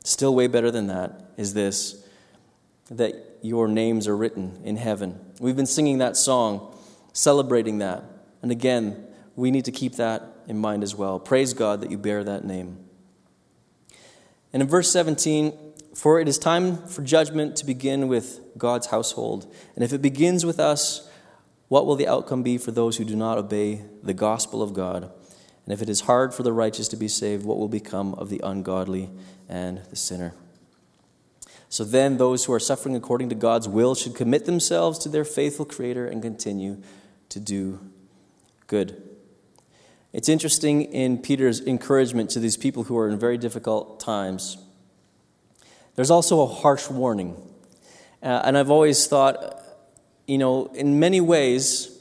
still 0.03 0.35
way 0.35 0.47
better 0.47 0.69
than 0.69 0.87
that, 0.87 1.31
is 1.37 1.53
this 1.53 2.05
that 2.91 3.28
your 3.41 3.67
names 3.67 4.07
are 4.07 4.15
written 4.15 4.59
in 4.63 4.77
heaven. 4.77 5.19
We've 5.39 5.55
been 5.55 5.65
singing 5.65 5.99
that 5.99 6.17
song, 6.17 6.75
celebrating 7.13 7.79
that. 7.79 8.03
And 8.41 8.51
again, 8.51 9.05
we 9.35 9.51
need 9.51 9.65
to 9.65 9.71
keep 9.71 9.95
that 9.95 10.23
in 10.47 10.57
mind 10.57 10.83
as 10.83 10.95
well. 10.95 11.19
Praise 11.19 11.53
God 11.53 11.81
that 11.81 11.91
you 11.91 11.97
bear 11.97 12.23
that 12.23 12.43
name. 12.43 12.77
And 14.51 14.61
in 14.61 14.67
verse 14.67 14.91
17, 14.91 15.57
for 15.93 16.19
it 16.19 16.27
is 16.27 16.37
time 16.37 16.85
for 16.87 17.01
judgment 17.01 17.55
to 17.57 17.65
begin 17.65 18.07
with 18.07 18.39
God's 18.57 18.87
household. 18.87 19.53
And 19.75 19.83
if 19.83 19.93
it 19.93 20.01
begins 20.01 20.45
with 20.45 20.59
us, 20.59 21.09
what 21.67 21.85
will 21.85 21.95
the 21.95 22.07
outcome 22.07 22.41
be 22.41 22.57
for 22.57 22.71
those 22.71 22.97
who 22.97 23.05
do 23.05 23.15
not 23.15 23.37
obey 23.37 23.83
the 24.01 24.13
gospel 24.13 24.61
of 24.61 24.73
God? 24.73 25.11
And 25.65 25.73
if 25.73 25.81
it 25.81 25.89
is 25.89 26.01
hard 26.01 26.33
for 26.33 26.41
the 26.41 26.51
righteous 26.51 26.87
to 26.89 26.97
be 26.97 27.07
saved, 27.07 27.45
what 27.45 27.57
will 27.57 27.67
become 27.67 28.15
of 28.15 28.29
the 28.29 28.41
ungodly 28.43 29.11
and 29.47 29.83
the 29.89 29.95
sinner? 29.95 30.33
So 31.69 31.83
then, 31.83 32.17
those 32.17 32.45
who 32.45 32.53
are 32.53 32.59
suffering 32.59 32.95
according 32.95 33.29
to 33.29 33.35
God's 33.35 33.69
will 33.69 33.93
should 33.93 34.15
commit 34.15 34.45
themselves 34.45 34.97
to 34.99 35.09
their 35.09 35.23
faithful 35.23 35.65
Creator 35.65 36.07
and 36.07 36.19
continue 36.19 36.81
to 37.29 37.39
do 37.39 37.79
good. 38.65 39.03
It's 40.11 40.27
interesting 40.27 40.81
in 40.81 41.19
Peter's 41.19 41.61
encouragement 41.61 42.31
to 42.31 42.39
these 42.39 42.57
people 42.57 42.85
who 42.85 42.97
are 42.97 43.07
in 43.07 43.19
very 43.19 43.37
difficult 43.37 43.99
times. 43.99 44.57
There's 45.95 46.09
also 46.09 46.41
a 46.41 46.47
harsh 46.47 46.89
warning. 46.89 47.35
Uh, 48.23 48.41
and 48.43 48.57
I've 48.57 48.71
always 48.71 49.05
thought, 49.05 49.63
you 50.25 50.39
know, 50.39 50.65
in 50.73 50.99
many 50.99 51.21
ways, 51.21 51.95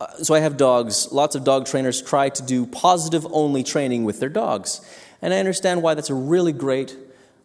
uh, 0.00 0.08
so 0.24 0.34
I 0.34 0.40
have 0.40 0.56
dogs. 0.56 1.12
Lots 1.12 1.36
of 1.36 1.44
dog 1.44 1.66
trainers 1.66 2.02
try 2.02 2.30
to 2.30 2.42
do 2.42 2.66
positive 2.66 3.24
only 3.30 3.62
training 3.62 4.04
with 4.04 4.18
their 4.18 4.28
dogs. 4.28 4.80
And 5.22 5.32
I 5.32 5.38
understand 5.38 5.82
why 5.82 5.94
that's 5.94 6.10
a 6.10 6.14
really 6.14 6.52
great 6.52 6.96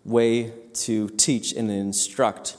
way 0.04 0.54
to 0.74 1.10
teach 1.10 1.54
and 1.54 1.70
instruct. 1.70 2.58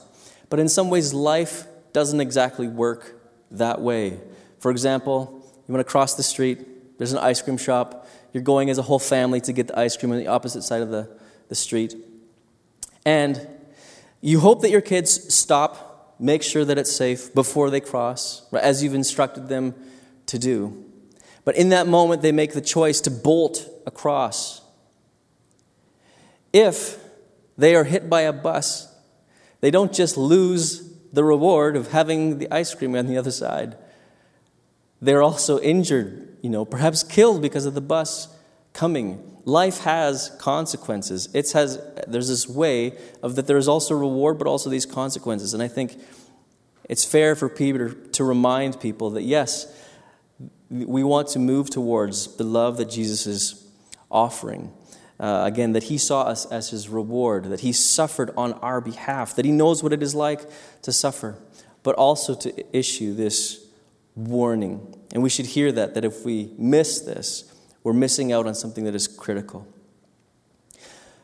But 0.49 0.59
in 0.59 0.69
some 0.69 0.89
ways, 0.89 1.13
life 1.13 1.65
doesn't 1.93 2.19
exactly 2.19 2.67
work 2.67 3.15
that 3.51 3.81
way. 3.81 4.19
For 4.59 4.71
example, 4.71 5.43
you 5.67 5.73
want 5.73 5.85
to 5.85 5.89
cross 5.91 6.15
the 6.15 6.23
street, 6.23 6.97
there's 6.97 7.11
an 7.11 7.19
ice 7.19 7.41
cream 7.41 7.57
shop. 7.57 8.07
You're 8.31 8.43
going 8.43 8.69
as 8.69 8.77
a 8.77 8.81
whole 8.81 8.99
family 8.99 9.41
to 9.41 9.53
get 9.53 9.67
the 9.67 9.77
ice 9.77 9.97
cream 9.97 10.11
on 10.11 10.17
the 10.17 10.27
opposite 10.27 10.63
side 10.63 10.81
of 10.81 10.89
the, 10.89 11.09
the 11.49 11.55
street. 11.55 11.95
And 13.05 13.45
you 14.21 14.39
hope 14.39 14.61
that 14.61 14.71
your 14.71 14.81
kids 14.81 15.33
stop, 15.33 16.15
make 16.19 16.41
sure 16.41 16.63
that 16.63 16.77
it's 16.77 16.91
safe 16.91 17.33
before 17.33 17.69
they 17.69 17.81
cross, 17.81 18.47
as 18.53 18.81
you've 18.81 18.93
instructed 18.93 19.49
them 19.49 19.75
to 20.27 20.39
do. 20.39 20.85
But 21.45 21.57
in 21.57 21.69
that 21.69 21.87
moment, 21.87 22.21
they 22.21 22.31
make 22.31 22.53
the 22.53 22.61
choice 22.61 23.01
to 23.01 23.11
bolt 23.11 23.67
across. 23.85 24.61
If 26.53 27.02
they 27.57 27.75
are 27.75 27.83
hit 27.83 28.09
by 28.09 28.21
a 28.21 28.33
bus, 28.33 28.93
they 29.61 29.71
don't 29.71 29.93
just 29.93 30.17
lose 30.17 30.89
the 31.11 31.23
reward 31.23 31.75
of 31.75 31.91
having 31.91 32.39
the 32.39 32.51
ice 32.51 32.73
cream 32.73 32.95
on 32.95 33.07
the 33.07 33.17
other 33.17 33.31
side, 33.31 33.77
they're 35.01 35.21
also 35.21 35.59
injured 35.59 36.33
you 36.43 36.49
know, 36.49 36.65
perhaps 36.65 37.03
killed 37.03 37.41
because 37.41 37.65
of 37.65 37.73
the 37.73 37.81
bus 37.81 38.27
coming. 38.73 39.39
Life 39.45 39.79
has 39.79 40.29
consequences. 40.39 41.29
It 41.33 41.49
has, 41.53 41.81
there's 42.05 42.27
this 42.27 42.47
way 42.47 42.97
of 43.23 43.35
that 43.37 43.47
there's 43.47 43.69
also 43.69 43.95
reward, 43.95 44.37
but 44.37 44.45
also 44.45 44.69
these 44.69 44.85
consequences. 44.85 45.53
And 45.53 45.63
I 45.63 45.69
think 45.69 45.97
it's 46.89 47.05
fair 47.05 47.35
for 47.35 47.47
Peter 47.47 47.93
to 47.93 48.23
remind 48.25 48.79
people 48.81 49.11
that 49.11 49.23
yes, 49.23 49.73
we 50.69 51.01
want 51.01 51.29
to 51.29 51.39
move 51.39 51.69
towards 51.69 52.35
the 52.35 52.43
love 52.43 52.75
that 52.77 52.89
Jesus 52.89 53.25
is 53.25 53.65
offering. 54.11 54.73
Uh, 55.19 55.43
again, 55.45 55.73
that 55.73 55.83
he 55.83 55.97
saw 55.97 56.23
us 56.23 56.45
as 56.47 56.71
his 56.71 56.89
reward, 56.89 57.45
that 57.45 57.59
he 57.59 57.71
suffered 57.71 58.31
on 58.35 58.53
our 58.53 58.81
behalf, 58.81 59.35
that 59.35 59.45
he 59.45 59.51
knows 59.51 59.83
what 59.83 59.93
it 59.93 60.01
is 60.01 60.15
like 60.15 60.41
to 60.81 60.91
suffer, 60.91 61.37
but 61.83 61.95
also 61.95 62.33
to 62.33 62.77
issue 62.77 63.13
this 63.13 63.65
warning. 64.15 64.95
And 65.13 65.21
we 65.21 65.29
should 65.29 65.45
hear 65.45 65.71
that, 65.71 65.93
that 65.93 66.03
if 66.03 66.25
we 66.25 66.51
miss 66.57 66.99
this, 66.99 67.53
we're 67.83 67.93
missing 67.93 68.31
out 68.31 68.47
on 68.47 68.55
something 68.55 68.85
that 68.85 68.95
is 68.95 69.07
critical. 69.07 69.67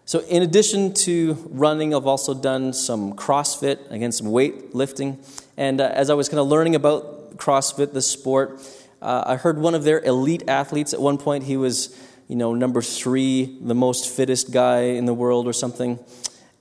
So, 0.05 0.21
in 0.21 0.41
addition 0.41 0.93
to 1.05 1.33
running, 1.51 1.93
I've 1.93 2.07
also 2.07 2.33
done 2.33 2.73
some 2.73 3.13
CrossFit, 3.13 3.91
again, 3.91 4.11
some 4.11 4.25
weightlifting. 4.25 5.23
And 5.55 5.79
uh, 5.79 5.91
as 5.93 6.09
I 6.09 6.15
was 6.15 6.27
kind 6.27 6.39
of 6.39 6.47
learning 6.47 6.73
about 6.73 7.37
CrossFit, 7.37 7.93
the 7.93 8.01
sport, 8.01 8.59
uh, 9.03 9.23
I 9.27 9.35
heard 9.35 9.59
one 9.59 9.75
of 9.75 9.83
their 9.83 9.99
elite 10.01 10.43
athletes 10.47 10.93
at 10.93 10.99
one 10.99 11.19
point, 11.19 11.43
he 11.43 11.57
was, 11.57 11.95
you 12.29 12.35
know, 12.35 12.53
number 12.53 12.81
three, 12.81 13.57
the 13.59 13.73
most 13.73 14.07
fittest 14.07 14.51
guy 14.51 14.81
in 14.81 15.05
the 15.05 15.13
world 15.13 15.47
or 15.47 15.53
something. 15.53 15.99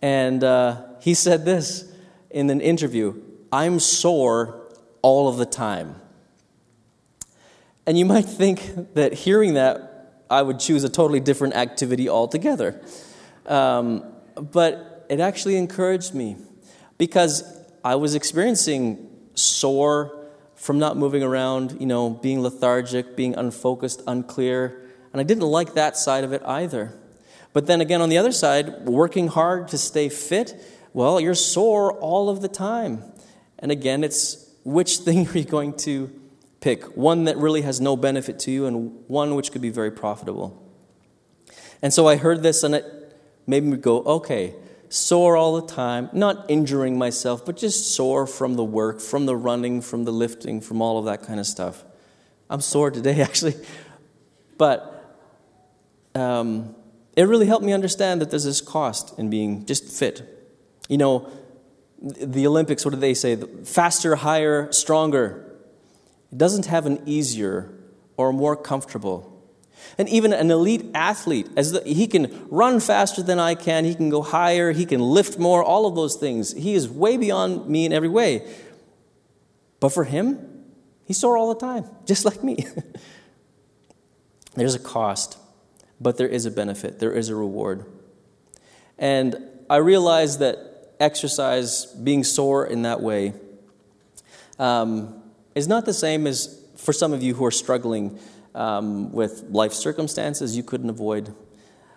And 0.01 0.43
uh, 0.43 0.83
he 1.03 1.13
said 1.13 1.45
this 1.45 1.93
in 2.31 2.51
an 2.51 2.61
interview 2.61 3.15
I'm 3.53 3.79
sore 3.79 4.67
all 5.03 5.29
of 5.29 5.37
the 5.37 5.47
time. 5.47 5.95
And 7.87 7.99
you 7.99 8.07
might 8.07 8.25
think 8.25 8.95
that 8.95 9.13
hearing 9.13 9.55
that, 9.55 10.25
I 10.31 10.43
would 10.43 10.59
choose 10.59 10.85
a 10.85 10.89
totally 10.89 11.21
different 11.21 11.55
activity 11.55 12.09
altogether. 12.09 12.81
Um, 13.47 14.05
but 14.35 15.07
it 15.09 15.21
actually 15.21 15.57
encouraged 15.57 16.15
me 16.15 16.37
because 16.97 17.45
I 17.85 17.95
was 17.95 18.15
experiencing 18.15 19.09
sore 19.35 20.29
from 20.55 20.79
not 20.79 20.97
moving 20.97 21.23
around, 21.23 21.79
you 21.81 21.87
know, 21.87 22.11
being 22.11 22.43
lethargic, 22.43 23.17
being 23.17 23.35
unfocused, 23.37 24.03
unclear. 24.07 24.88
And 25.13 25.21
I 25.21 25.25
didn't 25.25 25.45
like 25.45 25.75
that 25.75 25.97
side 25.97 26.25
of 26.25 26.33
it 26.33 26.43
either. 26.45 26.95
But 27.53 27.67
then 27.67 27.81
again, 27.81 28.01
on 28.01 28.09
the 28.09 28.19
other 28.19 28.33
side, 28.33 28.87
working 28.87 29.29
hard 29.29 29.69
to 29.69 29.79
stay 29.79 30.09
fit, 30.09 30.55
well, 30.93 31.21
you're 31.21 31.35
sore 31.35 31.93
all 31.93 32.29
of 32.29 32.41
the 32.41 32.49
time. 32.49 33.03
And 33.59 33.73
again, 33.73 34.05
it's 34.05 34.49
which 34.65 34.99
thing 35.07 35.27
are 35.29 35.39
you 35.39 35.45
going 35.45 35.77
to 35.79 36.11
pick? 36.61 36.97
One 36.97 37.25
that 37.25 37.37
really 37.37 37.63
has 37.63 37.81
no 37.81 37.97
benefit 37.97 38.39
to 38.41 38.51
you, 38.51 38.67
and 38.67 39.05
one 39.09 39.35
which 39.35 39.53
could 39.53 39.63
be 39.63 39.71
very 39.71 39.91
profitable. 39.91 40.65
And 41.83 41.93
so 41.93 42.09
I 42.09 42.17
heard 42.17 42.43
this, 42.43 42.63
and 42.63 42.75
it 42.75 42.85
made 43.47 43.63
me 43.63 43.77
go, 43.77 44.03
okay, 44.03 44.55
sore 44.89 45.37
all 45.37 45.61
the 45.61 45.67
time, 45.67 46.11
not 46.13 46.47
injuring 46.49 46.99
myself, 46.99 47.45
but 47.45 47.57
just 47.57 47.95
sore 47.95 48.27
from 48.27 48.55
the 48.55 48.65
work, 48.65 49.01
from 49.01 49.27
the 49.27 49.37
running, 49.37 49.81
from 49.81 50.05
the 50.05 50.13
lifting, 50.13 50.61
from 50.61 50.83
all 50.83 50.99
of 50.99 51.05
that 51.05 51.23
kind 51.23 51.39
of 51.39 51.47
stuff. 51.47 51.85
I'm 52.51 52.61
sore 52.61 52.91
today, 52.91 53.21
actually. 53.29 53.55
But 54.57 54.98
um, 56.15 56.75
it 57.17 57.23
really 57.23 57.47
helped 57.47 57.65
me 57.65 57.73
understand 57.73 58.21
that 58.21 58.31
there's 58.31 58.45
this 58.45 58.61
cost 58.61 59.19
in 59.19 59.31
being 59.31 59.67
just 59.67 59.85
fit. 59.85 60.23
You 60.89 60.99
know, 60.99 61.31
the 62.01 62.47
Olympics, 62.47 62.85
what 62.85 62.93
do 62.93 63.01
they 63.01 63.15
say? 63.15 63.37
Faster, 63.37 64.17
higher, 64.17 64.71
stronger. 64.73 65.57
It 66.33 66.39
doesn't 66.39 66.67
have 66.67 66.87
an 66.87 67.03
easier 67.07 67.73
or 68.17 68.33
more 68.33 68.57
comfortable 68.57 69.39
and 69.97 70.09
even 70.09 70.33
an 70.33 70.51
elite 70.51 70.87
athlete, 70.95 71.49
as 71.57 71.73
the, 71.73 71.83
he 71.83 72.07
can 72.07 72.47
run 72.51 72.81
faster 72.81 73.23
than 73.23 73.39
I 73.39 73.55
can, 73.55 73.85
he 73.85 73.95
can 73.95 74.11
go 74.11 74.23
higher, 74.23 74.73
he 74.73 74.85
can 74.85 75.01
lift 75.01 75.39
more, 75.39 75.63
all 75.63 75.87
of 75.87 75.95
those 75.95 76.17
things. 76.17 76.53
He 76.53 76.75
is 76.75 76.89
way 76.89 77.17
beyond 77.17 77.69
me 77.69 77.87
in 77.87 77.93
every 77.93 78.09
way. 78.09 78.47
But 79.81 79.91
for 79.91 80.05
him, 80.05 80.65
he's 81.05 81.19
sore 81.19 81.37
all 81.37 81.53
the 81.53 81.61
time, 81.61 81.85
just 82.05 82.25
like 82.25 82.43
me. 82.45 82.67
There's 84.55 84.75
a 84.75 84.81
cost, 84.81 85.39
but 86.01 86.17
there 86.17 86.29
is 86.29 86.47
a 86.47 86.51
benefit, 86.51 86.99
there 86.99 87.13
is 87.13 87.29
a 87.29 87.35
reward. 87.35 87.85
And 88.99 89.37
I 89.71 89.77
realize 89.77 90.39
that 90.39 90.95
exercise, 91.01 91.87
being 91.87 92.25
sore 92.25 92.67
in 92.67 92.83
that 92.83 93.01
way, 93.01 93.35
um, 94.59 95.23
is 95.55 95.69
not 95.69 95.85
the 95.85 95.95
same 95.95 96.27
as 96.27 96.61
for 96.77 96.93
some 96.93 97.13
of 97.13 97.23
you 97.23 97.35
who 97.35 97.45
are 97.45 97.51
struggling 97.51 98.19
um, 98.55 99.13
with 99.13 99.45
life 99.51 99.73
circumstances 99.73 100.57
you 100.57 100.63
couldn't 100.63 100.91
avoid. 100.91 101.35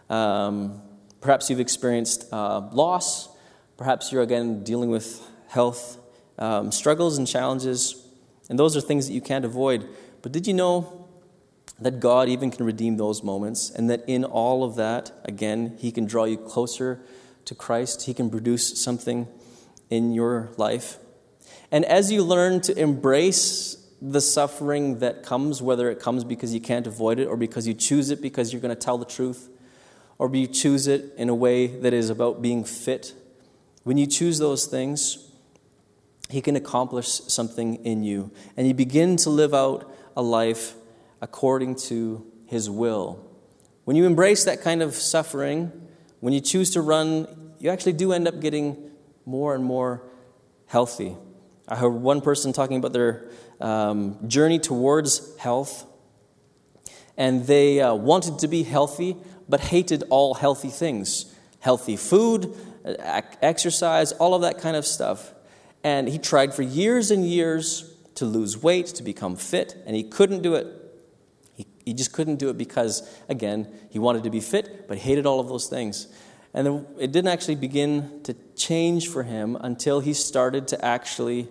Um, 0.09 0.81
perhaps 1.21 1.49
you've 1.49 1.59
experienced 1.59 2.31
uh, 2.31 2.69
loss. 2.71 3.29
Perhaps 3.77 4.11
you're 4.11 4.21
again 4.21 4.63
dealing 4.63 4.89
with 4.89 5.25
health 5.47 5.97
um, 6.37 6.71
struggles 6.71 7.17
and 7.17 7.27
challenges. 7.27 8.05
And 8.49 8.59
those 8.59 8.75
are 8.75 8.81
things 8.81 9.07
that 9.07 9.13
you 9.13 9.21
can't 9.21 9.45
avoid. 9.45 9.87
But 10.21 10.31
did 10.31 10.45
you 10.45 10.53
know 10.53 11.00
that 11.81 11.99
God 11.99 12.29
even 12.29 12.51
can 12.51 12.65
redeem 12.65 12.97
those 12.97 13.23
moments? 13.23 13.69
And 13.69 13.89
that 13.89 14.03
in 14.07 14.23
all 14.23 14.63
of 14.63 14.75
that, 14.75 15.11
again, 15.25 15.75
He 15.79 15.91
can 15.91 16.05
draw 16.05 16.25
you 16.25 16.37
closer 16.37 17.01
to 17.45 17.55
Christ? 17.55 18.03
He 18.03 18.13
can 18.13 18.29
produce 18.29 18.81
something 18.81 19.27
in 19.89 20.13
your 20.13 20.51
life. 20.57 20.97
And 21.71 21.85
as 21.85 22.11
you 22.11 22.23
learn 22.23 22.61
to 22.61 22.77
embrace 22.77 23.77
the 24.01 24.21
suffering 24.21 24.99
that 24.99 25.23
comes, 25.23 25.61
whether 25.61 25.89
it 25.89 25.99
comes 25.99 26.23
because 26.23 26.53
you 26.53 26.59
can't 26.59 26.87
avoid 26.87 27.19
it 27.19 27.25
or 27.25 27.37
because 27.37 27.67
you 27.67 27.73
choose 27.73 28.09
it 28.09 28.21
because 28.21 28.51
you're 28.51 28.61
going 28.61 28.75
to 28.75 28.81
tell 28.81 28.97
the 28.97 29.05
truth, 29.05 29.49
or 30.17 30.33
you 30.35 30.47
choose 30.47 30.87
it 30.87 31.13
in 31.17 31.29
a 31.29 31.35
way 31.35 31.67
that 31.67 31.93
is 31.93 32.09
about 32.09 32.41
being 32.41 32.63
fit. 32.63 33.13
When 33.83 33.97
you 33.97 34.05
choose 34.05 34.37
those 34.37 34.65
things, 34.65 35.29
He 36.29 36.41
can 36.41 36.55
accomplish 36.55 37.07
something 37.07 37.83
in 37.85 38.03
you. 38.03 38.31
And 38.55 38.67
you 38.67 38.73
begin 38.73 39.17
to 39.17 39.29
live 39.29 39.53
out 39.53 39.91
a 40.15 40.21
life 40.21 40.75
according 41.21 41.75
to 41.75 42.25
His 42.45 42.69
will. 42.69 43.25
When 43.85 43.95
you 43.95 44.05
embrace 44.05 44.43
that 44.45 44.61
kind 44.61 44.81
of 44.81 44.95
suffering, 44.95 45.71
when 46.19 46.33
you 46.33 46.41
choose 46.41 46.71
to 46.71 46.81
run, 46.81 47.53
you 47.59 47.69
actually 47.69 47.93
do 47.93 48.11
end 48.11 48.27
up 48.27 48.39
getting 48.39 48.91
more 49.25 49.55
and 49.55 49.63
more 49.63 50.03
healthy. 50.67 51.15
I 51.67 51.75
heard 51.75 51.89
one 51.89 52.21
person 52.21 52.53
talking 52.53 52.77
about 52.77 52.93
their 52.93 53.29
um, 53.59 54.27
journey 54.27 54.59
towards 54.59 55.37
health, 55.37 55.85
and 57.17 57.45
they 57.45 57.81
uh, 57.81 57.93
wanted 57.93 58.39
to 58.39 58.47
be 58.47 58.63
healthy 58.63 59.17
but 59.47 59.59
hated 59.59 60.03
all 60.09 60.33
healthy 60.33 60.69
things 60.69 61.25
healthy 61.59 61.95
food, 61.95 62.51
exercise, 63.41 64.11
all 64.13 64.33
of 64.33 64.41
that 64.41 64.57
kind 64.57 64.75
of 64.75 64.83
stuff. 64.83 65.31
And 65.83 66.07
he 66.07 66.17
tried 66.17 66.55
for 66.55 66.63
years 66.63 67.11
and 67.11 67.23
years 67.23 67.95
to 68.15 68.25
lose 68.25 68.57
weight, 68.57 68.87
to 68.87 69.03
become 69.03 69.35
fit, 69.35 69.77
and 69.85 69.95
he 69.95 70.01
couldn't 70.01 70.41
do 70.41 70.55
it. 70.55 70.67
He, 71.85 71.93
just 71.93 72.13
couldn't 72.13 72.37
do 72.37 72.49
it 72.49 72.57
because, 72.57 73.07
again, 73.29 73.67
he 73.89 73.99
wanted 73.99 74.23
to 74.23 74.29
be 74.29 74.39
fit, 74.39 74.87
but 74.87 74.97
hated 74.97 75.25
all 75.25 75.39
of 75.39 75.47
those 75.47 75.67
things. 75.67 76.07
And 76.53 76.85
it 76.99 77.11
didn't 77.11 77.29
actually 77.29 77.55
begin 77.55 78.21
to 78.23 78.35
change 78.55 79.07
for 79.07 79.23
him 79.23 79.55
until 79.55 79.99
he 79.99 80.13
started 80.13 80.67
to 80.69 80.83
actually 80.83 81.47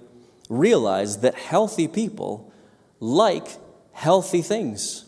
realize 0.48 1.18
that 1.18 1.34
healthy 1.34 1.88
people 1.88 2.52
like 2.98 3.46
healthy 3.92 4.42
things. 4.42 5.06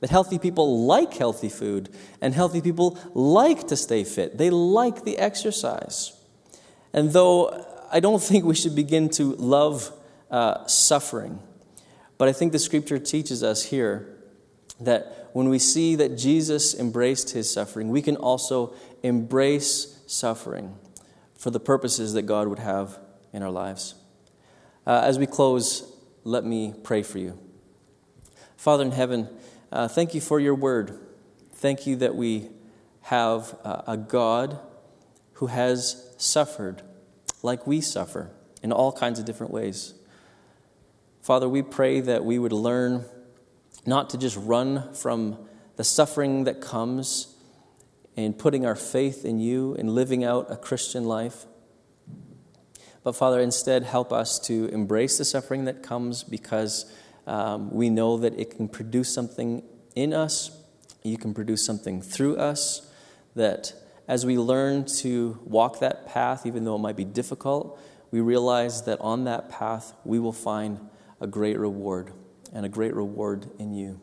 That 0.00 0.10
healthy 0.10 0.38
people 0.38 0.86
like 0.86 1.14
healthy 1.14 1.48
food, 1.48 1.88
and 2.20 2.34
healthy 2.34 2.60
people 2.60 2.98
like 3.14 3.66
to 3.68 3.76
stay 3.76 4.04
fit. 4.04 4.38
They 4.38 4.50
like 4.50 5.04
the 5.04 5.18
exercise. 5.18 6.12
And 6.92 7.12
though 7.12 7.64
I 7.90 8.00
don't 8.00 8.22
think 8.28 8.44
we 8.44 8.54
should 8.54 8.76
begin 8.76 9.08
to 9.10 9.34
love 9.34 9.92
uh, 10.30 10.66
suffering, 10.66 11.40
but 12.16 12.28
I 12.28 12.32
think 12.32 12.52
the 12.52 12.58
scripture 12.58 12.98
teaches 12.98 13.42
us 13.42 13.64
here 13.64 14.17
that 14.80 15.30
when 15.32 15.48
we 15.48 15.58
see 15.58 15.96
that 15.96 16.16
Jesus 16.16 16.74
embraced 16.74 17.30
his 17.30 17.52
suffering, 17.52 17.88
we 17.88 18.02
can 18.02 18.16
also 18.16 18.74
embrace 19.02 20.00
suffering 20.06 20.76
for 21.36 21.50
the 21.50 21.60
purposes 21.60 22.14
that 22.14 22.22
God 22.22 22.48
would 22.48 22.58
have 22.58 22.98
in 23.32 23.42
our 23.42 23.50
lives. 23.50 23.94
Uh, 24.86 25.02
as 25.04 25.18
we 25.18 25.26
close, 25.26 25.92
let 26.24 26.44
me 26.44 26.74
pray 26.82 27.02
for 27.02 27.18
you. 27.18 27.38
Father 28.56 28.84
in 28.84 28.92
heaven, 28.92 29.28
uh, 29.70 29.88
thank 29.88 30.14
you 30.14 30.20
for 30.20 30.40
your 30.40 30.54
word. 30.54 30.98
Thank 31.52 31.86
you 31.86 31.96
that 31.96 32.14
we 32.14 32.48
have 33.02 33.56
uh, 33.64 33.82
a 33.86 33.96
God 33.96 34.58
who 35.34 35.46
has 35.46 36.14
suffered 36.16 36.82
like 37.42 37.66
we 37.66 37.80
suffer 37.80 38.30
in 38.62 38.72
all 38.72 38.92
kinds 38.92 39.18
of 39.18 39.24
different 39.24 39.52
ways. 39.52 39.94
Father, 41.20 41.48
we 41.48 41.62
pray 41.62 42.00
that 42.00 42.24
we 42.24 42.38
would 42.38 42.52
learn 42.52 43.04
not 43.86 44.10
to 44.10 44.18
just 44.18 44.36
run 44.36 44.92
from 44.94 45.38
the 45.76 45.84
suffering 45.84 46.44
that 46.44 46.60
comes 46.60 47.36
in 48.16 48.32
putting 48.32 48.66
our 48.66 48.74
faith 48.74 49.24
in 49.24 49.38
you 49.38 49.74
and 49.74 49.90
living 49.90 50.24
out 50.24 50.50
a 50.50 50.56
Christian 50.56 51.04
life 51.04 51.46
but 53.08 53.16
Father, 53.16 53.40
instead, 53.40 53.84
help 53.84 54.12
us 54.12 54.38
to 54.40 54.66
embrace 54.66 55.16
the 55.16 55.24
suffering 55.24 55.64
that 55.64 55.82
comes 55.82 56.24
because 56.24 56.84
um, 57.26 57.70
we 57.70 57.88
know 57.88 58.18
that 58.18 58.38
it 58.38 58.50
can 58.56 58.68
produce 58.68 59.12
something 59.14 59.62
in 59.94 60.12
us, 60.12 60.50
you 61.02 61.16
can 61.16 61.32
produce 61.32 61.64
something 61.64 62.02
through 62.02 62.36
us, 62.36 62.92
that 63.34 63.72
as 64.08 64.26
we 64.26 64.36
learn 64.36 64.84
to 64.84 65.38
walk 65.44 65.80
that 65.80 66.06
path, 66.06 66.44
even 66.44 66.64
though 66.64 66.74
it 66.74 66.80
might 66.80 66.96
be 66.96 67.04
difficult, 67.06 67.80
we 68.10 68.20
realize 68.20 68.82
that 68.82 69.00
on 69.00 69.24
that 69.24 69.48
path 69.48 69.94
we 70.04 70.18
will 70.18 70.32
find 70.32 70.78
a 71.18 71.26
great 71.26 71.58
reward 71.58 72.12
and 72.52 72.66
a 72.66 72.68
great 72.68 72.94
reward 72.94 73.50
in 73.58 73.74
you. 73.74 74.00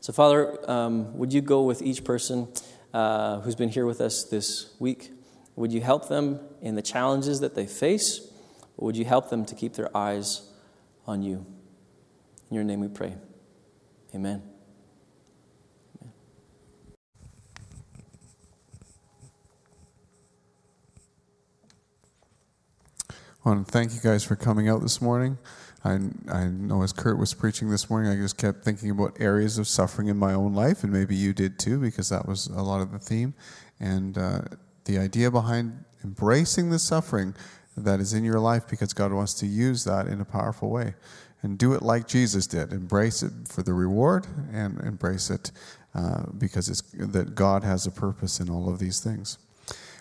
So, 0.00 0.12
Father, 0.12 0.58
um, 0.70 1.16
would 1.16 1.32
you 1.32 1.40
go 1.40 1.62
with 1.62 1.82
each 1.82 2.04
person 2.04 2.48
uh, 2.92 3.40
who's 3.40 3.54
been 3.54 3.68
here 3.68 3.86
with 3.86 4.00
us 4.00 4.24
this 4.24 4.74
week. 4.78 5.12
Would 5.56 5.72
you 5.72 5.80
help 5.80 6.08
them 6.08 6.40
in 6.60 6.74
the 6.74 6.82
challenges 6.82 7.40
that 7.40 7.54
they 7.54 7.66
face? 7.66 8.20
Or 8.76 8.86
would 8.86 8.96
you 8.96 9.04
help 9.04 9.30
them 9.30 9.44
to 9.44 9.54
keep 9.54 9.74
their 9.74 9.94
eyes 9.96 10.48
on 11.06 11.22
you? 11.22 11.46
In 12.50 12.54
your 12.54 12.64
name 12.64 12.80
we 12.80 12.88
pray. 12.88 13.14
Amen. 14.14 14.42
Well, 23.44 23.54
and 23.54 23.66
thank 23.66 23.94
you 23.94 24.00
guys 24.00 24.22
for 24.22 24.36
coming 24.36 24.68
out 24.68 24.82
this 24.82 25.00
morning. 25.00 25.38
I, 25.84 25.98
I 26.30 26.44
know 26.46 26.82
as 26.82 26.92
Kurt 26.92 27.18
was 27.18 27.32
preaching 27.32 27.70
this 27.70 27.88
morning, 27.88 28.12
I 28.12 28.16
just 28.16 28.36
kept 28.36 28.64
thinking 28.64 28.90
about 28.90 29.16
areas 29.18 29.56
of 29.56 29.66
suffering 29.66 30.08
in 30.08 30.16
my 30.16 30.34
own 30.34 30.52
life, 30.52 30.84
and 30.84 30.92
maybe 30.92 31.16
you 31.16 31.32
did 31.32 31.58
too, 31.58 31.78
because 31.78 32.10
that 32.10 32.26
was 32.26 32.48
a 32.48 32.62
lot 32.62 32.80
of 32.80 32.92
the 32.92 32.98
theme. 32.98 33.34
And 33.78 34.18
uh, 34.18 34.42
the 34.84 34.98
idea 34.98 35.30
behind 35.30 35.84
embracing 36.04 36.70
the 36.70 36.78
suffering 36.78 37.34
that 37.76 38.00
is 38.00 38.12
in 38.12 38.24
your 38.24 38.40
life, 38.40 38.68
because 38.68 38.92
God 38.92 39.12
wants 39.12 39.32
to 39.34 39.46
use 39.46 39.84
that 39.84 40.06
in 40.06 40.20
a 40.20 40.24
powerful 40.24 40.70
way. 40.70 40.94
And 41.42 41.56
do 41.56 41.72
it 41.72 41.80
like 41.80 42.06
Jesus 42.06 42.46
did. 42.46 42.70
Embrace 42.70 43.22
it 43.22 43.32
for 43.48 43.62
the 43.62 43.72
reward, 43.72 44.26
and 44.52 44.78
embrace 44.80 45.30
it 45.30 45.50
uh, 45.94 46.24
because 46.36 46.68
it's 46.68 46.82
that 46.92 47.34
God 47.34 47.64
has 47.64 47.86
a 47.86 47.90
purpose 47.90 48.38
in 48.38 48.50
all 48.50 48.68
of 48.68 48.78
these 48.78 49.00
things. 49.00 49.38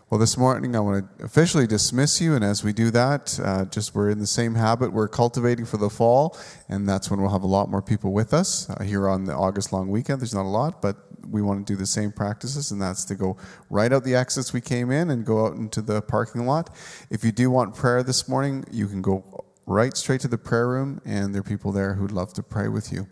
Well, 0.10 0.18
this 0.18 0.40
morning 0.40 0.76
I 0.76 0.80
want 0.80 1.20
to 1.20 1.24
officially 1.24 1.68
dismiss 1.68 2.20
you, 2.20 2.34
and 2.34 2.44
as 2.44 2.64
we 2.64 2.74
do 2.74 2.90
that, 2.90 3.40
uh, 3.44 3.66
just 3.66 3.94
we're 3.94 4.10
in 4.10 4.18
the 4.18 4.26
same 4.26 4.56
habit. 4.56 4.92
We're 4.92 5.08
cultivating 5.08 5.66
for 5.66 5.78
the 5.78 5.92
fall, 5.92 6.36
and 6.68 6.90
that's 6.90 7.12
when 7.12 7.22
we'll 7.22 7.30
have 7.30 7.44
a 7.44 7.48
lot 7.48 7.70
more 7.70 7.84
people 7.84 8.12
with 8.12 8.34
us 8.34 8.68
uh, 8.72 8.84
here 8.84 9.08
on 9.08 9.26
the 9.26 9.36
August 9.36 9.72
long 9.72 9.88
weekend. 9.88 10.20
There's 10.20 10.34
not 10.34 10.48
a 10.48 10.50
lot, 10.50 10.82
but 10.82 10.98
we 11.30 11.44
want 11.44 11.68
to 11.68 11.74
do 11.74 11.78
the 11.78 11.86
same 11.86 12.12
practices, 12.12 12.72
and 12.72 12.82
that's 12.82 13.06
to 13.06 13.14
go 13.14 13.38
right 13.70 13.94
out 13.94 14.04
the 14.04 14.16
exits 14.16 14.52
we 14.52 14.62
came 14.62 14.90
in 14.90 15.12
and 15.12 15.28
go 15.28 15.46
out 15.46 15.58
into 15.58 15.80
the 15.80 16.02
parking 16.02 16.48
lot. 16.48 16.76
If 17.12 17.24
you 17.24 17.32
do 17.32 17.52
want 17.52 17.76
prayer 17.76 18.02
this 18.02 18.28
morning, 18.28 18.66
you 18.72 18.88
can 18.88 19.04
go 19.04 19.46
right 19.68 19.96
straight 19.96 20.22
to 20.22 20.28
the 20.28 20.40
prayer 20.40 20.70
room, 20.70 21.04
and 21.06 21.36
there 21.36 21.42
are 21.42 21.44
people 21.44 21.72
there 21.72 21.94
who'd 21.94 22.12
love 22.12 22.34
to 22.34 22.42
pray 22.42 22.68
with 22.68 22.92
you. 22.92 23.08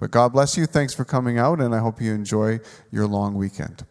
But 0.00 0.10
God 0.10 0.32
bless 0.32 0.56
you. 0.56 0.66
Thanks 0.66 0.94
for 0.94 1.04
coming 1.04 1.38
out, 1.38 1.60
and 1.60 1.72
I 1.72 1.78
hope 1.78 2.02
you 2.02 2.12
enjoy 2.12 2.58
your 2.90 3.06
long 3.06 3.34
weekend. 3.36 3.84